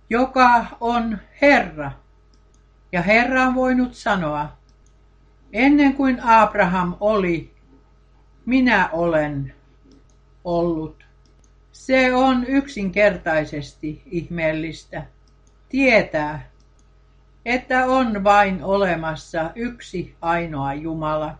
[0.09, 1.91] joka on Herra.
[2.91, 4.57] Ja Herra on voinut sanoa,
[5.53, 7.53] ennen kuin Abraham oli,
[8.45, 9.53] minä olen
[10.43, 11.05] ollut.
[11.71, 15.03] Se on yksinkertaisesti ihmeellistä
[15.69, 16.49] tietää,
[17.45, 21.37] että on vain olemassa yksi ainoa Jumala,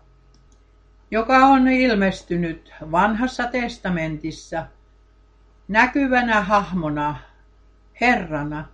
[1.10, 4.66] joka on ilmestynyt vanhassa testamentissa
[5.68, 7.16] näkyvänä hahmona,
[8.00, 8.68] Herrana.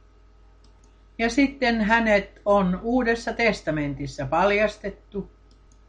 [1.19, 5.31] Ja sitten hänet on uudessa testamentissa paljastettu,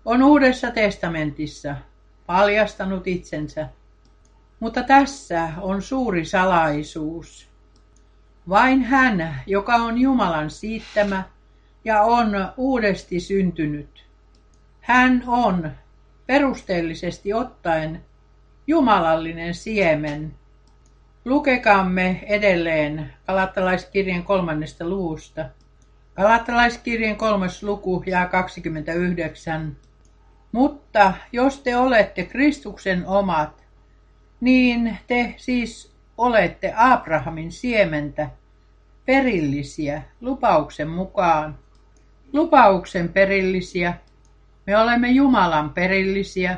[0.06, 1.76] on uudessa testamentissa
[2.26, 3.70] paljastanut itsensä.
[4.60, 7.50] Mutta tässä on suuri salaisuus.
[8.50, 11.24] Vain hän, joka on Jumalan siittämä
[11.86, 14.06] ja on uudesti syntynyt.
[14.82, 15.72] Hän on
[16.26, 18.06] perusteellisesti ottaen
[18.68, 20.36] jumalallinen siemen.
[21.26, 25.46] Lukekaamme edelleen Galattalaiskirjan kolmannesta luvusta.
[26.16, 29.78] Galattalaiskirjan kolmas luku ja 29.
[30.52, 33.64] Mutta jos te olette Kristuksen omat,
[34.42, 38.30] niin te siis olette Abrahamin siementä,
[39.06, 41.60] perillisiä lupauksen mukaan.
[42.34, 43.94] Lupauksen perillisiä.
[44.68, 46.58] Me olemme Jumalan perillisiä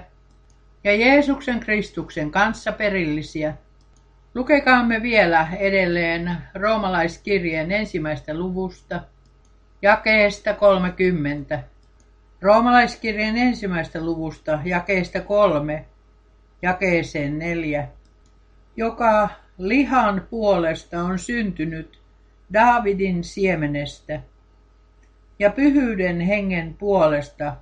[0.83, 3.53] ja Jeesuksen Kristuksen kanssa perillisiä.
[4.35, 9.01] Lukekaamme vielä edelleen roomalaiskirjeen ensimmäistä luvusta,
[9.81, 11.63] jakeesta 30.
[12.41, 15.85] Roomalaiskirjeen ensimmäistä luvusta, jakeesta kolme,
[16.61, 17.87] jakeeseen neljä,
[18.77, 21.99] joka lihan puolesta on syntynyt
[22.53, 24.21] Daavidin siemenestä
[25.39, 27.55] ja pyhyyden hengen puolesta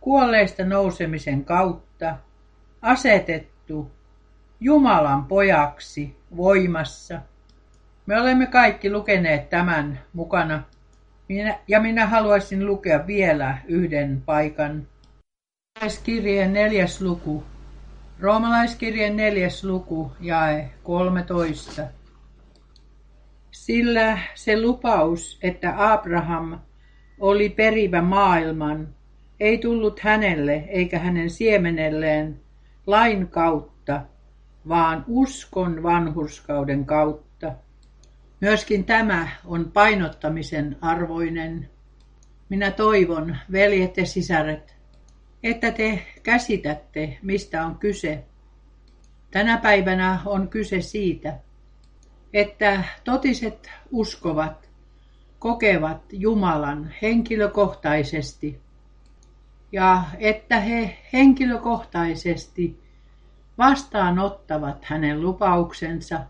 [0.00, 2.16] kuolleista nousemisen kautta
[2.82, 3.90] asetettu
[4.64, 7.20] Jumalan pojaksi voimassa.
[8.06, 10.62] Me olemme kaikki lukeneet tämän mukana
[11.28, 14.86] minä, ja minä haluaisin lukea vielä yhden paikan.
[15.76, 17.44] Roomalaiskirjeen neljäs luku.
[18.20, 21.82] Roomalaiskirjeen neljäs luku, jae 13.
[23.50, 26.58] Sillä se lupaus, että Abraham
[27.20, 28.88] oli perivä maailman,
[29.40, 32.40] ei tullut hänelle eikä hänen siemenelleen
[32.86, 33.71] lain kautta,
[34.68, 37.52] vaan uskon vanhurskauden kautta.
[38.40, 41.68] Myöskin tämä on painottamisen arvoinen.
[42.48, 44.76] Minä toivon, veljet ja sisaret,
[45.42, 48.24] että te käsitätte, mistä on kyse.
[49.30, 51.38] Tänä päivänä on kyse siitä,
[52.32, 54.70] että totiset uskovat
[55.38, 58.60] kokevat Jumalan henkilökohtaisesti
[59.72, 62.81] ja että he henkilökohtaisesti
[63.58, 66.20] vastaanottavat hänen lupauksensa.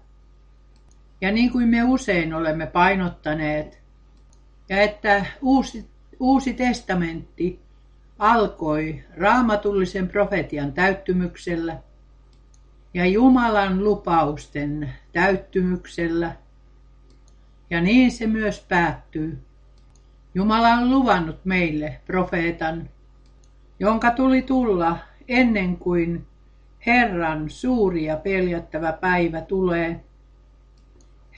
[1.20, 3.82] Ja niin kuin me usein olemme painottaneet,
[4.68, 7.60] ja että uusi, uusi testamentti
[8.18, 11.76] alkoi raamatullisen profetian täyttymyksellä
[12.94, 16.36] ja Jumalan lupausten täyttymyksellä.
[17.70, 19.38] Ja niin se myös päättyy.
[20.34, 22.88] Jumala on luvannut meille profeetan,
[23.80, 24.98] jonka tuli tulla
[25.28, 26.26] ennen kuin
[26.86, 30.04] Herran suuri ja peljättävä päivä tulee.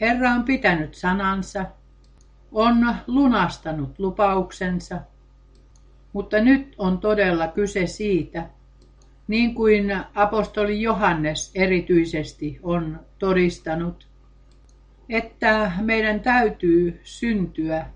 [0.01, 1.66] Herra on pitänyt sanansa,
[2.53, 5.01] on lunastanut lupauksensa,
[6.12, 8.49] mutta nyt on todella kyse siitä,
[9.28, 14.09] niin kuin apostoli Johannes erityisesti on todistanut,
[15.09, 17.86] että meidän täytyy syntyä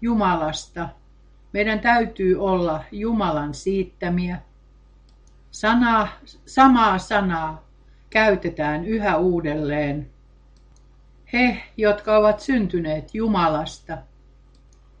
[0.00, 0.88] Jumalasta.
[1.52, 4.38] Meidän täytyy olla Jumalan siittämiä.
[5.58, 6.08] Sana,
[6.46, 7.64] samaa sanaa
[8.10, 10.10] käytetään yhä uudelleen.
[11.32, 13.98] He, jotka ovat syntyneet Jumalasta.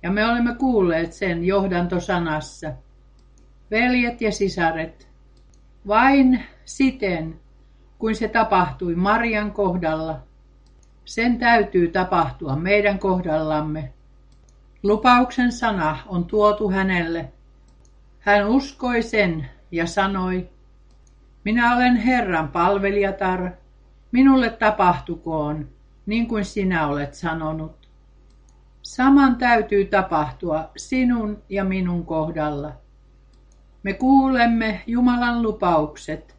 [0.02, 2.72] Ja me olemme kuulleet sen johdantosanassa.
[3.70, 5.08] Veljet ja sisaret,
[5.86, 7.40] vain siten,
[7.98, 10.20] kuin se tapahtui Marian kohdalla,
[11.04, 13.92] sen täytyy tapahtua meidän kohdallamme.
[14.82, 17.32] Lupauksen sana on tuotu hänelle.
[18.18, 20.48] Hän uskoi sen ja sanoi,
[21.44, 23.50] minä olen Herran palvelijatar,
[24.12, 25.68] minulle tapahtukoon,
[26.06, 27.88] niin kuin sinä olet sanonut.
[28.82, 32.72] Saman täytyy tapahtua sinun ja minun kohdalla.
[33.82, 36.36] Me kuulemme Jumalan lupaukset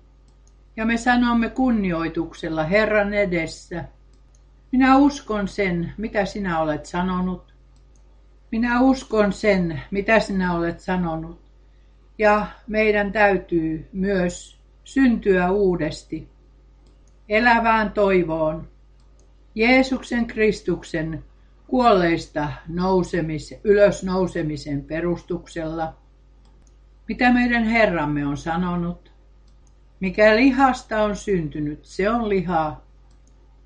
[0.75, 3.85] ja me sanomme kunnioituksella Herran edessä.
[4.71, 7.53] Minä uskon sen, mitä sinä olet sanonut.
[8.51, 11.48] Minä uskon sen, mitä sinä olet sanonut,
[12.19, 16.29] ja meidän täytyy myös syntyä uudesti,
[17.29, 18.67] elävään toivoon,
[19.55, 21.23] Jeesuksen Kristuksen
[21.67, 25.93] kuolleista nousemis, ylösnousemisen perustuksella,
[27.07, 29.11] mitä meidän Herramme on sanonut.
[29.99, 32.85] Mikä lihasta on syntynyt, se on lihaa.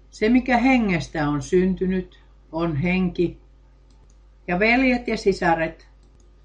[0.09, 2.19] Se, mikä hengestä on syntynyt,
[2.51, 3.41] on henki.
[4.47, 5.87] Ja veljet ja sisaret,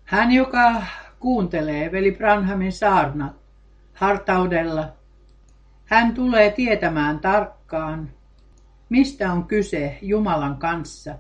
[0.05, 0.83] hän, joka
[1.21, 3.37] kuuntelee veli Branhamin saarnat
[3.95, 4.93] hartaudella,
[5.85, 8.11] hän tulee tietämään tarkkaan,
[8.89, 11.15] mistä on kyse Jumalan kanssa.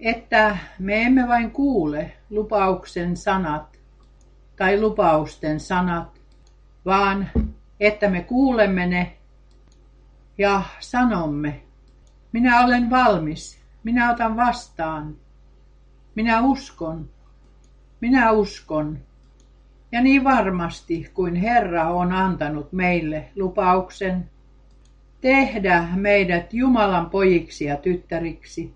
[0.00, 3.78] Että me emme vain kuule lupauksen sanat
[4.56, 6.20] tai lupausten sanat,
[6.84, 7.30] vaan
[7.80, 9.16] että me kuulemme ne
[10.38, 11.62] ja sanomme,
[12.32, 15.16] minä olen valmis, minä otan vastaan,
[16.14, 17.10] minä uskon,
[18.02, 18.98] minä uskon.
[19.92, 24.30] Ja niin varmasti kuin Herra on antanut meille lupauksen
[25.20, 28.74] tehdä meidät Jumalan pojiksi ja tyttäriksi,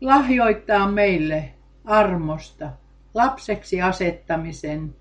[0.00, 1.52] lahjoittaa meille
[1.84, 2.70] armosta,
[3.14, 4.94] lapseksi asettamisen,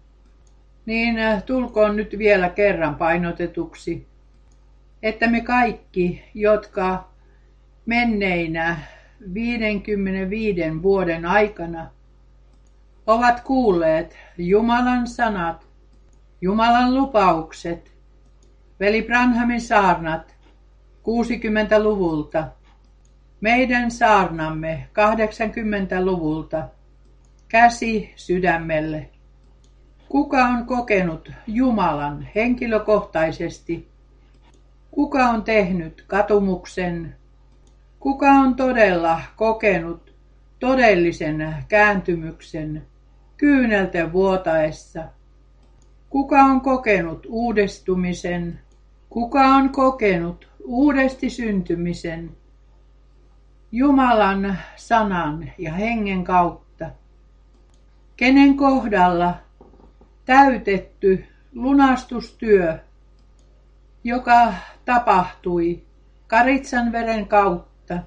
[0.85, 4.07] niin tulkoon nyt vielä kerran painotetuksi,
[5.03, 7.09] että me kaikki, jotka
[7.85, 8.77] menneinä
[9.33, 11.96] 55 vuoden aikana
[13.07, 15.67] ovat kuulleet Jumalan sanat,
[16.41, 17.91] Jumalan lupaukset,
[18.79, 20.35] veli Branhamin saarnat
[20.99, 22.47] 60-luvulta,
[23.41, 26.63] meidän saarnamme 80-luvulta,
[27.47, 29.09] käsi sydämelle.
[30.09, 33.87] Kuka on kokenut Jumalan henkilökohtaisesti?
[34.91, 37.15] Kuka on tehnyt katumuksen?
[37.99, 40.13] Kuka on todella kokenut
[40.59, 42.87] todellisen kääntymyksen
[43.37, 45.03] kyynelten vuotaessa?
[46.09, 48.59] Kuka on kokenut uudistumisen?
[49.09, 52.37] Kuka on kokenut uudesti syntymisen
[53.71, 56.89] Jumalan sanan ja hengen kautta?
[58.17, 59.35] Kenen kohdalla
[60.25, 61.25] täytetty
[61.55, 62.79] lunastustyö,
[64.03, 64.53] joka
[64.85, 65.83] tapahtui
[66.27, 67.99] Karitsan veren kautta,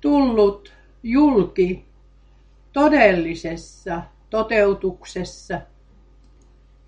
[0.00, 0.72] tullut
[1.02, 1.84] julki
[2.72, 5.60] todellisessa toteutuksessa,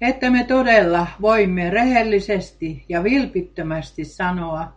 [0.01, 4.73] että me todella voimme rehellisesti ja vilpittömästi sanoa,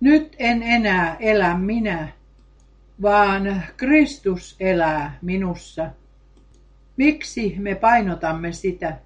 [0.00, 2.08] nyt en enää elä minä,
[3.02, 5.90] vaan Kristus elää minussa.
[6.96, 8.96] Miksi me painotamme sitä?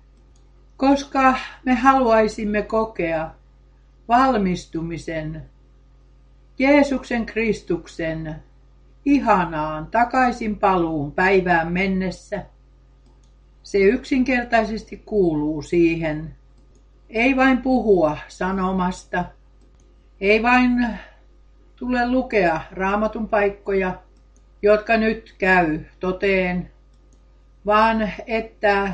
[0.77, 1.35] Koska
[1.65, 3.31] me haluaisimme kokea
[4.09, 5.43] valmistumisen
[6.59, 8.37] Jeesuksen Kristuksen
[9.05, 12.43] ihanaan takaisin paluun päivään mennessä.
[13.63, 16.35] Se yksinkertaisesti kuuluu siihen.
[17.11, 19.25] Ei vain puhua sanomasta,
[20.21, 20.89] ei vain
[21.77, 23.95] tule lukea raamatun paikkoja,
[24.63, 26.71] jotka nyt käy toteen,
[27.67, 28.93] vaan että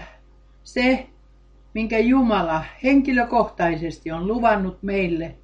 [0.64, 1.06] se,
[1.74, 5.34] minkä Jumala henkilökohtaisesti on luvannut meille,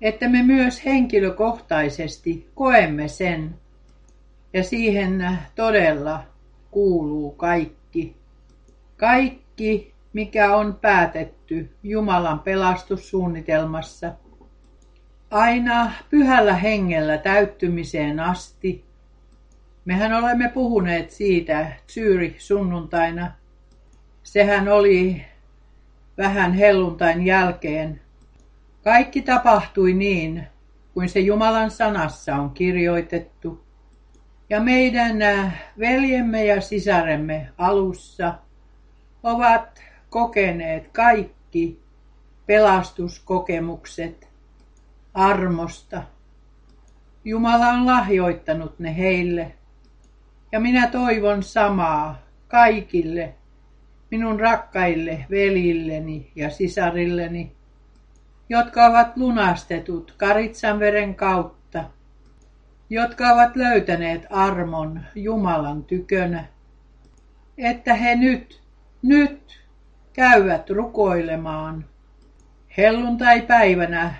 [0.00, 3.54] että me myös henkilökohtaisesti koemme sen,
[4.52, 6.22] ja siihen todella
[6.70, 7.79] kuuluu kaikki.
[9.00, 14.12] Kaikki, mikä on päätetty Jumalan pelastussuunnitelmassa,
[15.30, 18.84] aina pyhällä hengellä täyttymiseen asti.
[19.84, 23.32] Mehän olemme puhuneet siitä Syyri sunnuntaina.
[24.22, 25.22] Sehän oli
[26.18, 28.00] vähän helluntain jälkeen.
[28.84, 30.46] Kaikki tapahtui niin,
[30.94, 33.64] kuin se Jumalan sanassa on kirjoitettu.
[34.50, 38.34] Ja meidän äh, veljemme ja sisaremme alussa
[39.22, 41.80] ovat kokeneet kaikki
[42.46, 44.28] pelastuskokemukset
[45.14, 46.02] armosta.
[47.24, 49.52] Jumala on lahjoittanut ne heille.
[50.52, 52.18] Ja minä toivon samaa
[52.48, 53.34] kaikille
[54.10, 57.52] minun rakkaille velilleni ja sisarilleni,
[58.48, 61.84] jotka ovat lunastetut karitsanveren kautta,
[62.90, 66.44] jotka ovat löytäneet armon Jumalan tykönä,
[67.58, 68.59] että he nyt,
[69.02, 69.60] nyt
[70.12, 71.84] käyvät rukoilemaan.
[72.76, 74.14] Helluntai-päivänä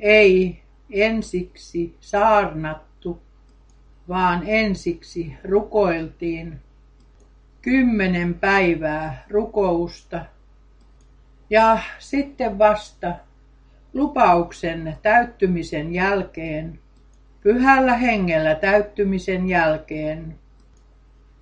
[0.00, 3.22] ei ensiksi saarnattu,
[4.08, 6.60] vaan ensiksi rukoiltiin.
[7.62, 10.24] Kymmenen päivää rukousta.
[11.50, 13.14] Ja sitten vasta
[13.94, 16.78] lupauksen täyttymisen jälkeen,
[17.40, 20.38] pyhällä hengellä täyttymisen jälkeen,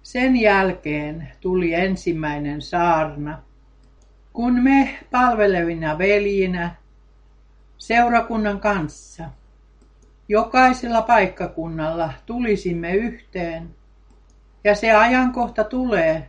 [0.08, 3.42] Sen jälkeen tuli ensimmäinen saarna,
[4.32, 6.74] kun me palvelevina veljinä
[7.78, 9.24] seurakunnan kanssa
[10.28, 13.70] jokaisella paikkakunnalla tulisimme yhteen.
[14.64, 16.28] Ja se ajankohta tulee,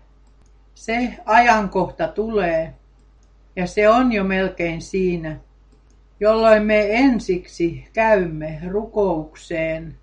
[0.76, 2.74] se ajankohta tulee,
[3.56, 5.36] ja se on jo melkein siinä,
[6.20, 9.96] jolloin me ensiksi käymme rukoukseen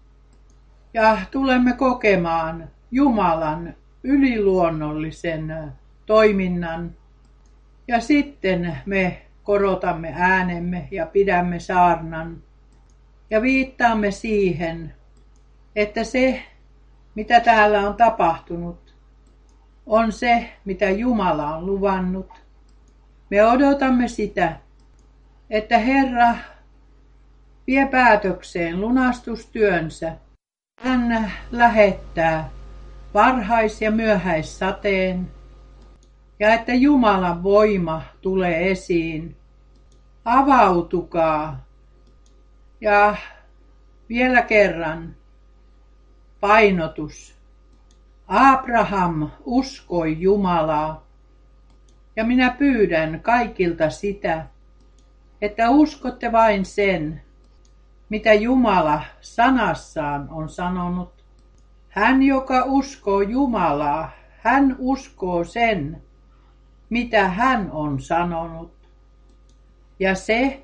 [0.94, 5.72] ja tulemme kokemaan Jumalan yliluonnollisen
[6.06, 6.94] toiminnan.
[7.88, 12.42] Ja sitten me korotamme äänemme ja pidämme saarnan
[13.30, 14.94] ja viittaamme siihen,
[15.76, 16.42] että se,
[17.14, 18.96] mitä täällä on tapahtunut,
[19.86, 22.30] on se, mitä Jumala on luvannut.
[23.30, 24.56] Me odotamme sitä,
[25.50, 26.34] että Herra
[27.66, 30.12] vie päätökseen lunastustyönsä.
[30.80, 32.55] Hän lähettää
[33.16, 35.30] varhais- ja myöhäissateen
[36.40, 39.36] ja että Jumalan voima tulee esiin.
[40.24, 41.64] Avautukaa
[42.80, 43.16] ja
[44.08, 45.16] vielä kerran
[46.40, 47.36] painotus.
[48.28, 51.06] Abraham uskoi Jumalaa.
[52.16, 54.46] Ja minä pyydän kaikilta sitä,
[55.42, 57.22] että uskotte vain sen,
[58.08, 61.15] mitä Jumala sanassaan on sanonut.
[61.96, 66.02] Hän, joka uskoo Jumalaa, hän uskoo sen,
[66.90, 68.72] mitä hän on sanonut.
[70.00, 70.62] Ja se,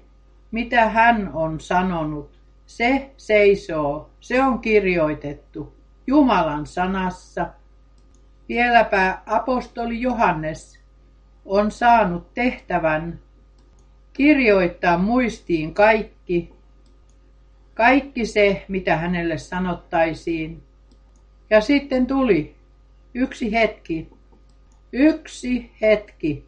[0.50, 5.76] mitä hän on sanonut, se seisoo, se on kirjoitettu
[6.06, 7.46] Jumalan sanassa.
[8.48, 10.80] Vieläpä apostoli Johannes
[11.44, 13.18] on saanut tehtävän
[14.12, 16.54] kirjoittaa muistiin kaikki,
[17.74, 20.62] kaikki se, mitä hänelle sanottaisiin.
[21.52, 22.54] Ja sitten tuli
[23.14, 24.08] yksi hetki,
[24.92, 26.44] yksi hetki,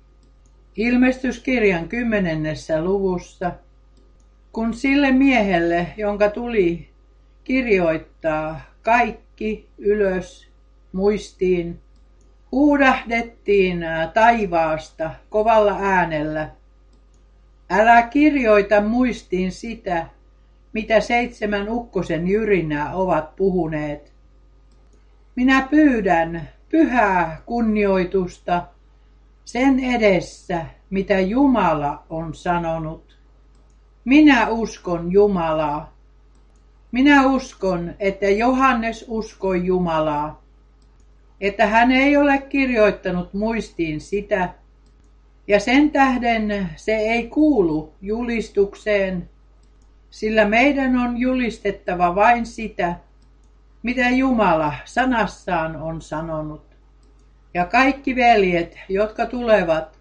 [0.76, 3.52] ilmestyskirjan kymmenennessä luvussa–
[4.55, 6.88] kun sille miehelle, jonka tuli
[7.44, 10.48] kirjoittaa kaikki ylös
[10.92, 11.80] muistiin,
[12.52, 13.84] huudahdettiin
[14.14, 16.50] taivaasta kovalla äänellä.
[17.70, 20.07] Älä kirjoita muistiin sitä,
[20.72, 24.13] mitä seitsemän ukkosen jyrinää ovat puhuneet.
[25.37, 28.62] Minä pyydän pyhää kunnioitusta
[29.45, 33.18] sen edessä, mitä Jumala on sanonut.
[34.05, 35.95] Minä uskon Jumalaa.
[36.93, 40.43] Minä uskon, että Johannes uskoi Jumalaa,
[41.41, 44.55] että hän ei ole kirjoittanut muistiin sitä,
[45.49, 49.30] ja sen tähden se ei kuulu julistukseen,
[50.11, 52.97] sillä meidän on julistettava vain sitä,
[53.85, 56.64] mitä Jumala sanassaan on sanonut.
[57.55, 59.99] Ja kaikki veljet, jotka tulevat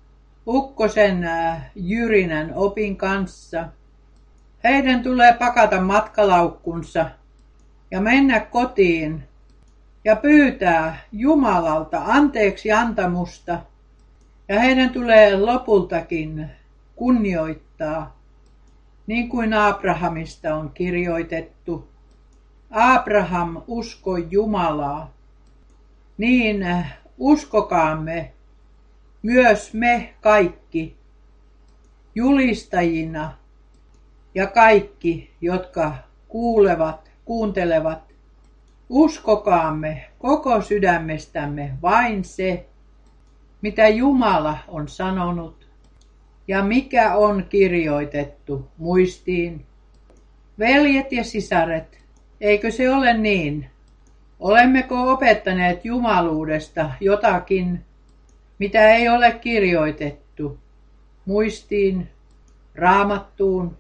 [0.48, 3.68] ukkosen äh, jyrinän opin kanssa,
[4.64, 7.10] heidän tulee pakata matkalaukkunsa
[7.92, 9.24] ja mennä kotiin
[10.06, 13.60] ja pyytää Jumalalta anteeksi antamusta
[14.48, 16.50] ja heidän tulee lopultakin
[16.96, 18.20] kunnioittaa,
[19.08, 21.93] niin kuin Abrahamista on kirjoitettu.
[22.76, 25.14] Abraham uskoi Jumalaa,
[26.18, 26.66] niin
[27.18, 28.32] uskokaamme
[29.22, 30.98] myös me kaikki
[32.16, 33.38] julistajina
[34.36, 35.94] ja kaikki, jotka
[36.28, 38.14] kuulevat, kuuntelevat,
[38.90, 42.66] uskokaamme koko sydämestämme vain se,
[43.62, 45.68] mitä Jumala on sanonut
[46.48, 49.66] ja mikä on kirjoitettu muistiin.
[50.60, 52.03] Veljet ja sisaret,
[52.44, 53.70] eikö se ole niin?
[54.40, 57.86] Olemmeko opettaneet jumaluudesta jotakin,
[58.60, 60.60] mitä ei ole kirjoitettu
[61.26, 62.10] muistiin,
[62.76, 63.78] raamattuun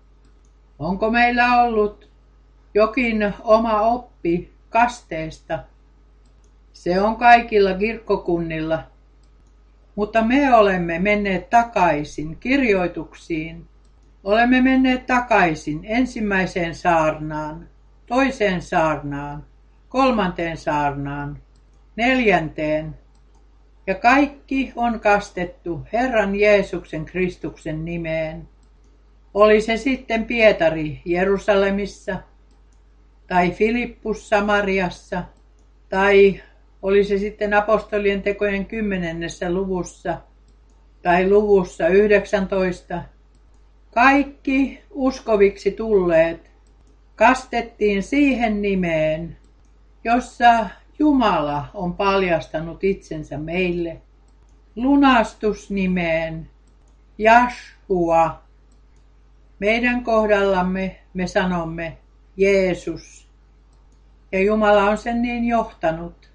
[0.79, 2.09] Onko meillä ollut
[2.73, 5.59] jokin oma oppi kasteesta?
[6.73, 8.83] Se on kaikilla kirkkokunnilla,
[9.95, 13.67] mutta me olemme menneet takaisin kirjoituksiin.
[14.23, 17.69] Olemme menneet takaisin ensimmäiseen saarnaan,
[18.05, 19.45] toiseen saarnaan,
[19.89, 21.39] kolmanteen saarnaan,
[21.95, 22.95] neljänteen.
[23.87, 28.47] Ja kaikki on kastettu Herran Jeesuksen Kristuksen nimeen.
[29.33, 32.19] Oli se sitten Pietari Jerusalemissa
[33.27, 35.23] tai Filippus Samariassa
[35.89, 36.41] tai
[36.81, 40.17] oli se sitten apostolien tekojen kymmenennessä luvussa
[41.01, 43.03] tai luvussa 19.
[43.93, 46.52] Kaikki uskoviksi tulleet
[47.15, 49.37] kastettiin siihen nimeen,
[50.03, 54.01] jossa Jumala on paljastanut itsensä meille
[54.75, 56.49] lunastusnimeen
[57.17, 58.43] Jashua.
[59.59, 61.97] Meidän kohdallamme me sanomme
[62.37, 63.27] Jeesus.
[64.31, 66.29] Ja Jumala on sen niin johtanut,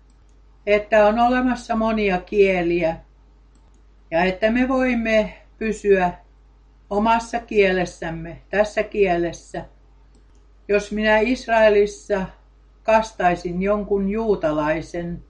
[0.66, 2.96] että on olemassa monia kieliä
[4.10, 6.12] ja että me voimme pysyä
[6.90, 9.64] omassa kielessämme, tässä kielessä.
[10.68, 12.26] Jos minä Israelissa
[12.82, 15.22] kastaisin jonkun juutalaisen,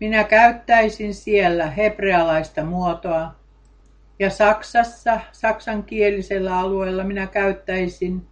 [0.00, 3.34] minä käyttäisin siellä hebrealaista muotoa,
[4.18, 8.26] ja Saksassa, saksankielisellä alueella minä käyttäisin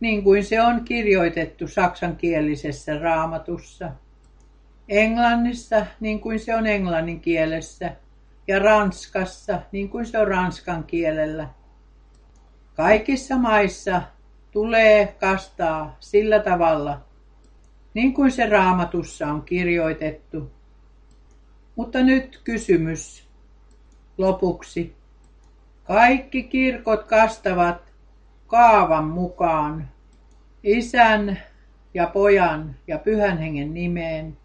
[0.00, 3.90] niin kuin se on kirjoitettu saksankielisessä raamatussa.
[4.88, 7.92] Englannissa niin kuin se on englannin kielessä
[8.48, 11.48] ja Ranskassa niin kuin se on ranskan kielellä.
[12.74, 14.02] Kaikissa maissa
[14.58, 17.00] tulee kastaa sillä tavalla,
[17.94, 20.50] niin kuin se raamatussa on kirjoitettu.
[21.76, 23.28] Mutta nyt kysymys
[24.18, 24.94] lopuksi.
[25.84, 27.92] Kaikki kirkot kastavat
[28.46, 29.88] kaavan mukaan
[30.62, 31.38] isän
[31.94, 34.36] ja pojan ja pyhän hengen nimeen.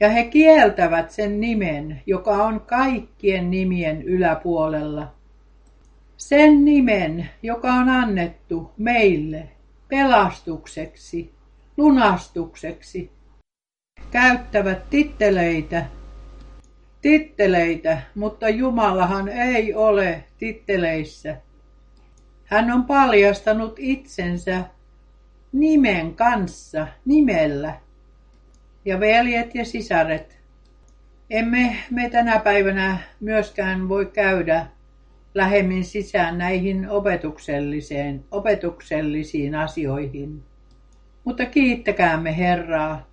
[0.00, 5.14] Ja he kieltävät sen nimen, joka on kaikkien nimien yläpuolella.
[6.28, 9.48] Sen nimen, joka on annettu meille
[9.88, 11.34] pelastukseksi,
[11.76, 13.10] lunastukseksi.
[14.10, 15.84] Käyttävät titteleitä,
[17.00, 21.36] titteleitä, mutta Jumalahan ei ole titteleissä.
[22.44, 24.64] Hän on paljastanut itsensä
[25.52, 27.74] nimen kanssa, nimellä.
[28.84, 30.38] Ja veljet ja sisaret,
[31.30, 34.66] emme me tänä päivänä myöskään voi käydä
[35.34, 40.42] lähemmin sisään näihin opetukselliseen, opetuksellisiin asioihin.
[41.24, 43.06] Mutta kiittäkäämme Herraa,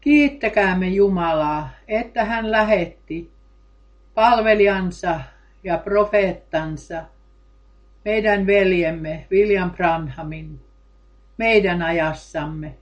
[0.00, 3.30] kiittäkäämme Jumalaa, että hän lähetti
[4.14, 5.20] palvelijansa
[5.64, 7.04] ja profeettansa,
[8.04, 10.60] meidän veljemme William Branhamin,
[11.38, 12.74] meidän ajassamme.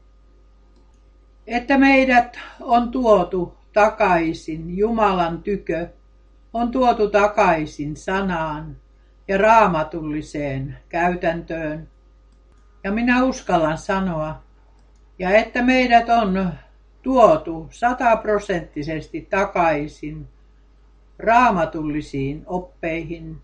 [1.46, 5.88] Että meidät on tuotu takaisin Jumalan tykö,
[6.58, 8.76] on tuotu takaisin sanaan
[9.28, 11.88] ja raamatulliseen käytäntöön.
[12.84, 14.42] Ja minä uskallan sanoa,
[15.18, 16.52] ja että meidät on
[17.02, 20.28] tuotu sataprosenttisesti takaisin
[21.18, 23.36] raamatullisiin oppeihin.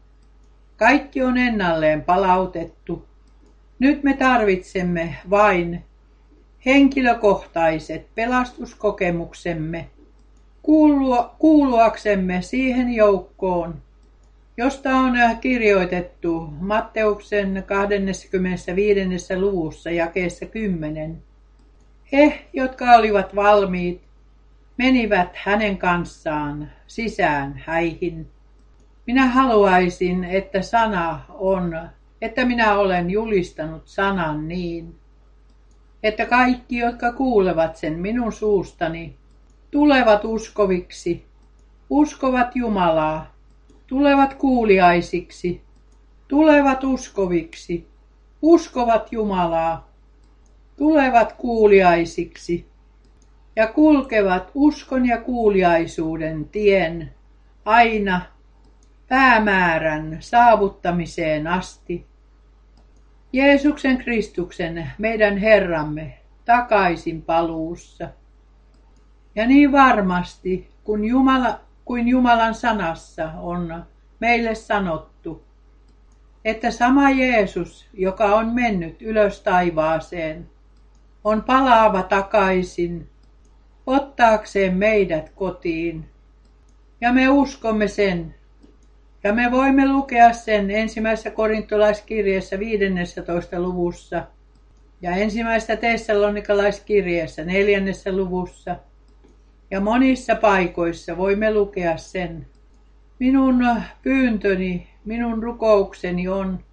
[0.77, 3.09] Kaikki on ennalleen palautettu.
[3.79, 5.85] Nyt me tarvitsemme vain
[6.67, 9.91] henkilökohtaiset pelastuskokemuksemme
[11.39, 13.83] kuuluaksemme siihen joukkoon,
[14.57, 19.37] josta on kirjoitettu Matteuksen 25.
[19.37, 21.23] luvussa jakeessa 10.
[22.12, 24.01] He, jotka olivat valmiit,
[24.77, 28.27] menivät hänen kanssaan sisään häihin.
[29.07, 31.89] Minä haluaisin, että sana on,
[32.21, 34.95] että minä olen julistanut sanan niin,
[36.03, 39.17] että kaikki, jotka kuulevat sen minun suustani,
[39.75, 41.25] tulevat uskoviksi,
[41.91, 43.35] uskovat Jumalaa,
[43.87, 45.62] tulevat kuuliaisiksi,
[46.29, 47.89] tulevat uskoviksi,
[48.43, 49.89] uskovat Jumalaa,
[50.77, 52.66] tulevat kuuliaisiksi.
[53.57, 57.14] Ja kulkevat uskon ja kuuliaisuuden tien
[57.64, 58.20] aina
[59.09, 62.07] päämäärän saavuttamiseen asti.
[63.33, 68.09] Jeesuksen Kristuksen, meidän Herramme, takaisin paluussa.
[69.37, 73.85] Ja niin varmasti, kun Jumala, kuin Jumalan sanassa on
[74.20, 75.43] meille sanottu,
[76.45, 80.47] että sama Jeesus, joka on mennyt ylös taivaaseen,
[81.24, 83.09] on palaava takaisin,
[83.87, 86.05] ottaakseen meidät kotiin.
[87.01, 88.35] Ja me uskomme sen.
[89.24, 93.61] Ja me voimme lukea sen ensimmäisessä korintolaiskirjeessä 15.
[93.61, 94.26] luvussa
[95.03, 98.76] ja ensimmäisessä tessalonikalaiskirjeessä neljännessä luvussa–
[99.71, 102.47] ja monissa paikoissa voimme lukea sen.
[103.19, 106.65] Minun pyyntöni, minun rukoukseni on,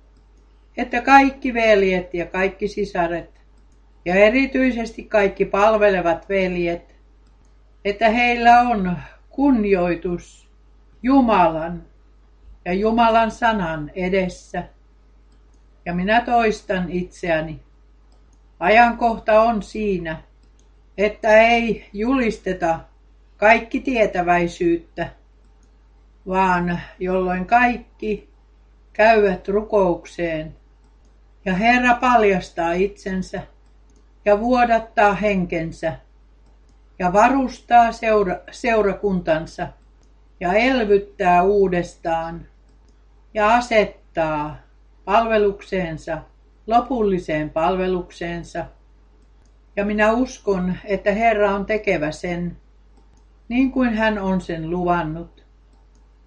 [0.78, 3.42] että kaikki veljet ja kaikki sisaret
[4.06, 6.96] ja erityisesti kaikki palvelevat veljet,
[7.86, 8.98] että heillä on
[9.30, 10.48] kunnioitus
[11.04, 11.84] Jumalan
[12.66, 14.64] ja Jumalan sanan edessä.
[15.86, 17.60] Ja minä toistan itseäni.
[18.60, 20.22] Ajankohta on siinä,
[20.98, 22.80] että ei julisteta
[23.38, 25.10] kaikki tietäväisyyttä,
[26.28, 28.30] vaan jolloin kaikki
[28.94, 30.56] käyvät rukoukseen
[31.46, 33.42] ja Herra paljastaa itsensä
[34.26, 35.94] ja vuodattaa henkensä
[37.00, 39.68] ja varustaa seura, seurakuntansa
[40.40, 42.46] ja elvyttää uudestaan
[43.34, 44.58] ja asettaa
[45.06, 46.18] palvelukseensa,
[46.68, 48.66] lopulliseen palvelukseensa.
[49.76, 52.58] Ja minä uskon, että Herra on tekevä sen,
[53.50, 55.46] niin kuin hän on sen luvannut.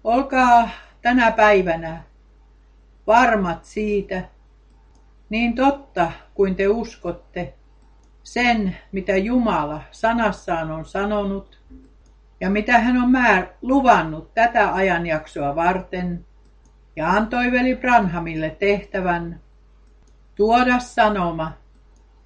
[0.03, 0.69] Olkaa
[1.01, 2.03] tänä päivänä
[3.07, 4.23] varmat siitä,
[5.29, 7.53] niin totta kuin te uskotte
[8.23, 11.59] sen, mitä Jumala sanassaan on sanonut
[12.39, 16.25] ja mitä hän on määr luvannut tätä ajanjaksoa varten
[16.95, 19.39] ja antoi veli Branhamille tehtävän
[20.35, 21.51] tuoda sanoma,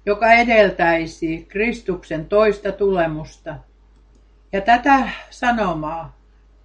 [0.06, 3.56] joka edeltäisi Kristuksen toista tulemusta.
[4.52, 6.16] Ja tätä sanomaa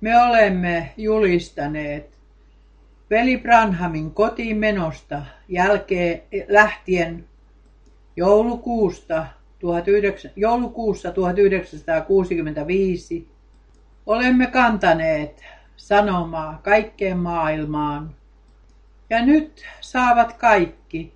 [0.01, 2.15] me olemme julistaneet
[3.09, 7.25] veli Branhamin kotiin menosta jälkeen lähtien
[8.15, 9.25] joulukuusta
[9.87, 13.27] 19, joulukuussa 1965
[14.05, 15.43] olemme kantaneet
[15.75, 18.15] sanomaa kaikkeen maailmaan.
[19.09, 21.14] Ja nyt saavat kaikki,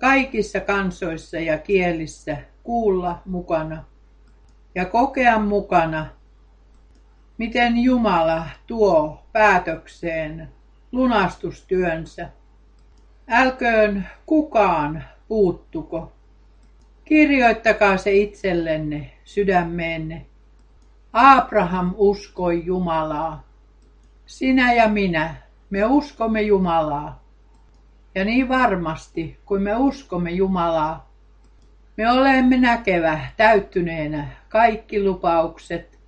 [0.00, 3.84] kaikissa kansoissa ja kielissä kuulla mukana
[4.74, 6.06] ja kokea mukana,
[7.38, 10.48] miten Jumala tuo päätökseen
[10.92, 12.28] lunastustyönsä.
[13.28, 16.12] Älköön kukaan puuttuko.
[17.04, 20.26] Kirjoittakaa se itsellenne sydämeenne.
[21.12, 23.42] Abraham uskoi Jumalaa.
[24.26, 25.34] Sinä ja minä,
[25.70, 27.19] me uskomme Jumalaa.
[28.14, 31.10] Ja niin varmasti, kun me uskomme Jumalaa,
[31.96, 35.98] me olemme näkevä täyttyneenä kaikki lupaukset,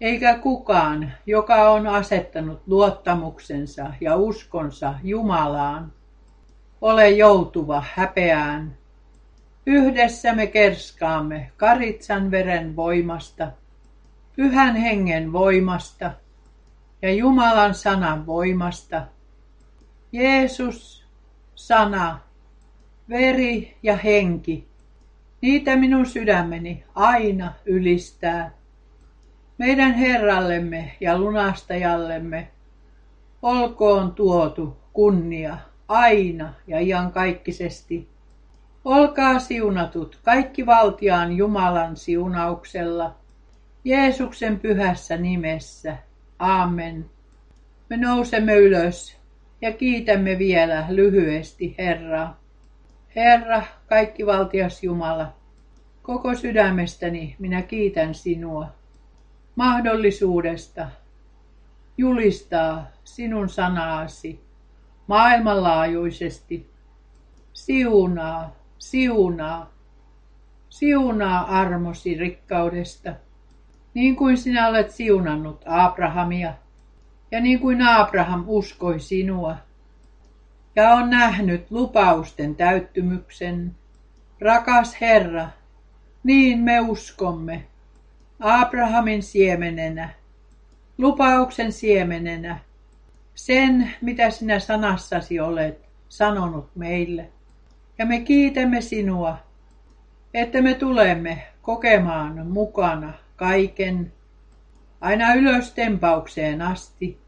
[0.00, 5.92] eikä kukaan, joka on asettanut luottamuksensa ja uskonsa Jumalaan,
[6.80, 8.74] ole joutuva häpeään.
[9.66, 13.52] Yhdessä me kerskaamme karitsan veren voimasta,
[14.36, 16.10] pyhän hengen voimasta
[17.02, 19.02] ja Jumalan sanan voimasta.
[20.12, 21.03] Jeesus,
[21.54, 22.20] sana,
[23.08, 24.68] veri ja henki,
[25.40, 28.50] niitä minun sydämeni aina ylistää.
[29.58, 32.48] Meidän Herrallemme ja lunastajallemme
[33.42, 38.08] olkoon tuotu kunnia aina ja iankaikkisesti.
[38.84, 43.14] Olkaa siunatut kaikki valtiaan Jumalan siunauksella,
[43.84, 45.96] Jeesuksen pyhässä nimessä.
[46.38, 47.10] Amen.
[47.90, 49.16] Me nousemme ylös
[49.60, 52.40] ja kiitämme vielä lyhyesti Herraa.
[53.16, 55.32] Herra, kaikki valtias Jumala,
[56.02, 58.68] koko sydämestäni minä kiitän sinua
[59.56, 60.88] mahdollisuudesta
[61.98, 64.40] julistaa sinun sanaasi
[65.06, 66.70] maailmanlaajuisesti.
[67.52, 69.70] Siunaa, siunaa,
[70.70, 73.14] siunaa armosi rikkaudesta,
[73.94, 76.54] niin kuin sinä olet siunannut Abrahamia
[77.34, 79.56] ja niin kuin Abraham uskoi sinua
[80.76, 83.74] ja on nähnyt lupausten täyttymyksen.
[84.40, 85.48] Rakas Herra,
[86.24, 87.64] niin me uskomme
[88.40, 90.10] Abrahamin siemenenä,
[90.98, 92.58] lupauksen siemenenä,
[93.34, 97.28] sen, mitä sinä sanassasi olet sanonut meille.
[97.98, 99.36] Ja me kiitämme sinua,
[100.34, 104.12] että me tulemme kokemaan mukana kaiken,
[105.00, 107.23] aina ylös tempaukseen asti.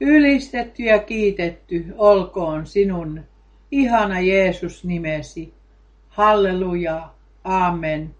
[0.00, 3.20] Ylistetty ja kiitetty olkoon sinun
[3.70, 5.52] ihana Jeesus nimesi.
[6.08, 7.08] Halleluja.
[7.44, 8.14] Amen.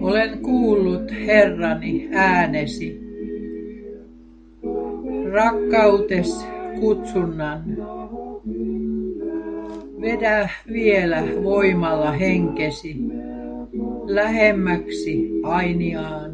[0.00, 3.00] Olen kuullut Herrani äänesi,
[5.32, 6.46] rakkautes
[6.80, 7.64] kutsunnan.
[10.00, 12.96] Vedä vielä voimalla henkesi
[14.06, 16.32] lähemmäksi ainiaan.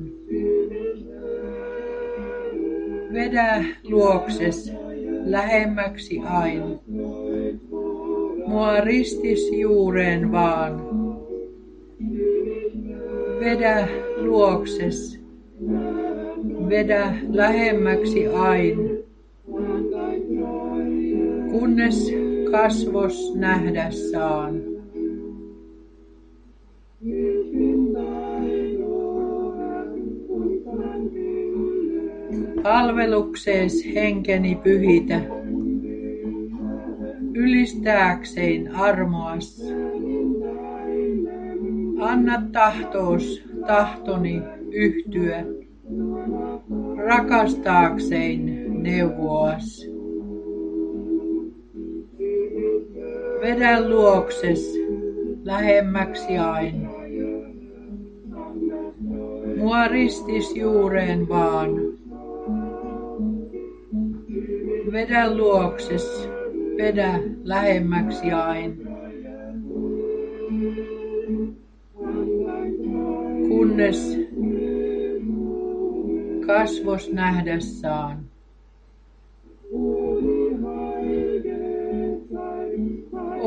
[3.13, 4.73] Vedä luokses
[5.25, 6.67] lähemmäksi aina.
[8.47, 10.83] Mua ristis juureen vaan.
[13.41, 15.21] Vedä luokses.
[16.69, 18.98] Vedä lähemmäksi ain.
[21.51, 22.13] Kunnes
[22.51, 24.55] kasvos nähdä saan.
[32.63, 35.21] Palveluksees henkeni pyhitä,
[37.35, 39.63] ylistääkseen armoas.
[42.01, 45.45] Anna tahtoos tahtoni yhtyä,
[47.07, 49.98] rakastaakseen neuvoas.
[53.41, 54.75] Vedä luokses
[55.45, 56.89] lähemmäksi ain.
[59.57, 61.71] Mua ristis juureen vaan.
[64.93, 66.29] Vedä luokses,
[66.77, 68.89] vedä lähemmäksi ain.
[73.49, 74.19] Kunnes
[76.47, 78.38] kasvos nähdä saan.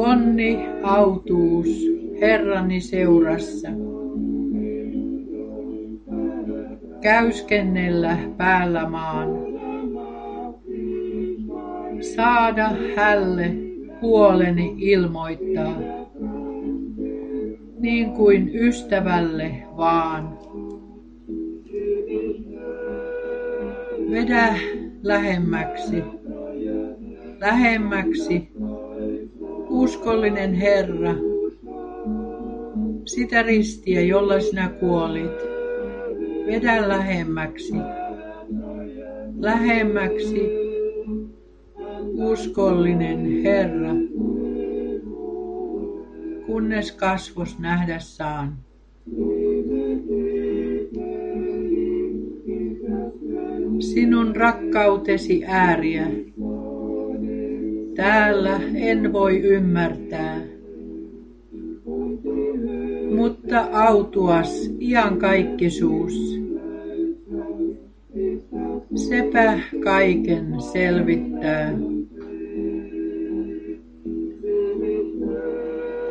[0.01, 1.67] Onni, autuus
[2.21, 3.67] Herrani seurassa.
[7.01, 9.29] Käyskennellä päällä maan.
[12.15, 13.51] Saada hälle
[14.01, 15.75] huoleni ilmoittaa,
[17.79, 20.37] niin kuin ystävälle vaan.
[24.11, 24.55] Vedä
[25.03, 26.03] lähemmäksi,
[27.39, 28.50] lähemmäksi,
[29.82, 31.15] uskollinen Herra,
[33.05, 35.38] sitä ristiä, jolla sinä kuolit.
[36.45, 37.73] Vedä lähemmäksi,
[39.39, 40.49] lähemmäksi,
[42.13, 43.91] uskollinen Herra,
[46.45, 48.57] kunnes kasvos nähdä saan.
[53.79, 56.07] Sinun rakkautesi ääriä,
[57.95, 60.41] täällä en voi ymmärtää,
[63.15, 66.41] mutta autuas iankaikkisuus,
[68.95, 71.73] sepä kaiken selvittää.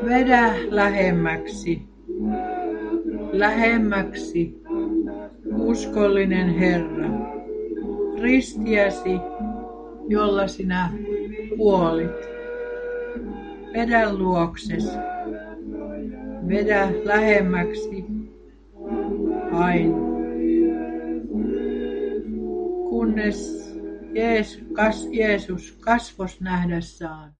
[0.04, 1.82] Vedä lähemmäksi,
[3.32, 4.62] lähemmäksi,
[5.56, 7.10] uskollinen Herra,
[8.22, 9.18] ristiäsi,
[10.08, 10.90] jolla sinä
[11.60, 12.30] kuolit.
[13.72, 14.92] Vedä luokses,
[16.48, 18.04] vedä lähemmäksi
[19.52, 19.96] aina,
[22.88, 23.70] kunnes
[25.12, 27.28] Jeesus kasvos nähdä saan.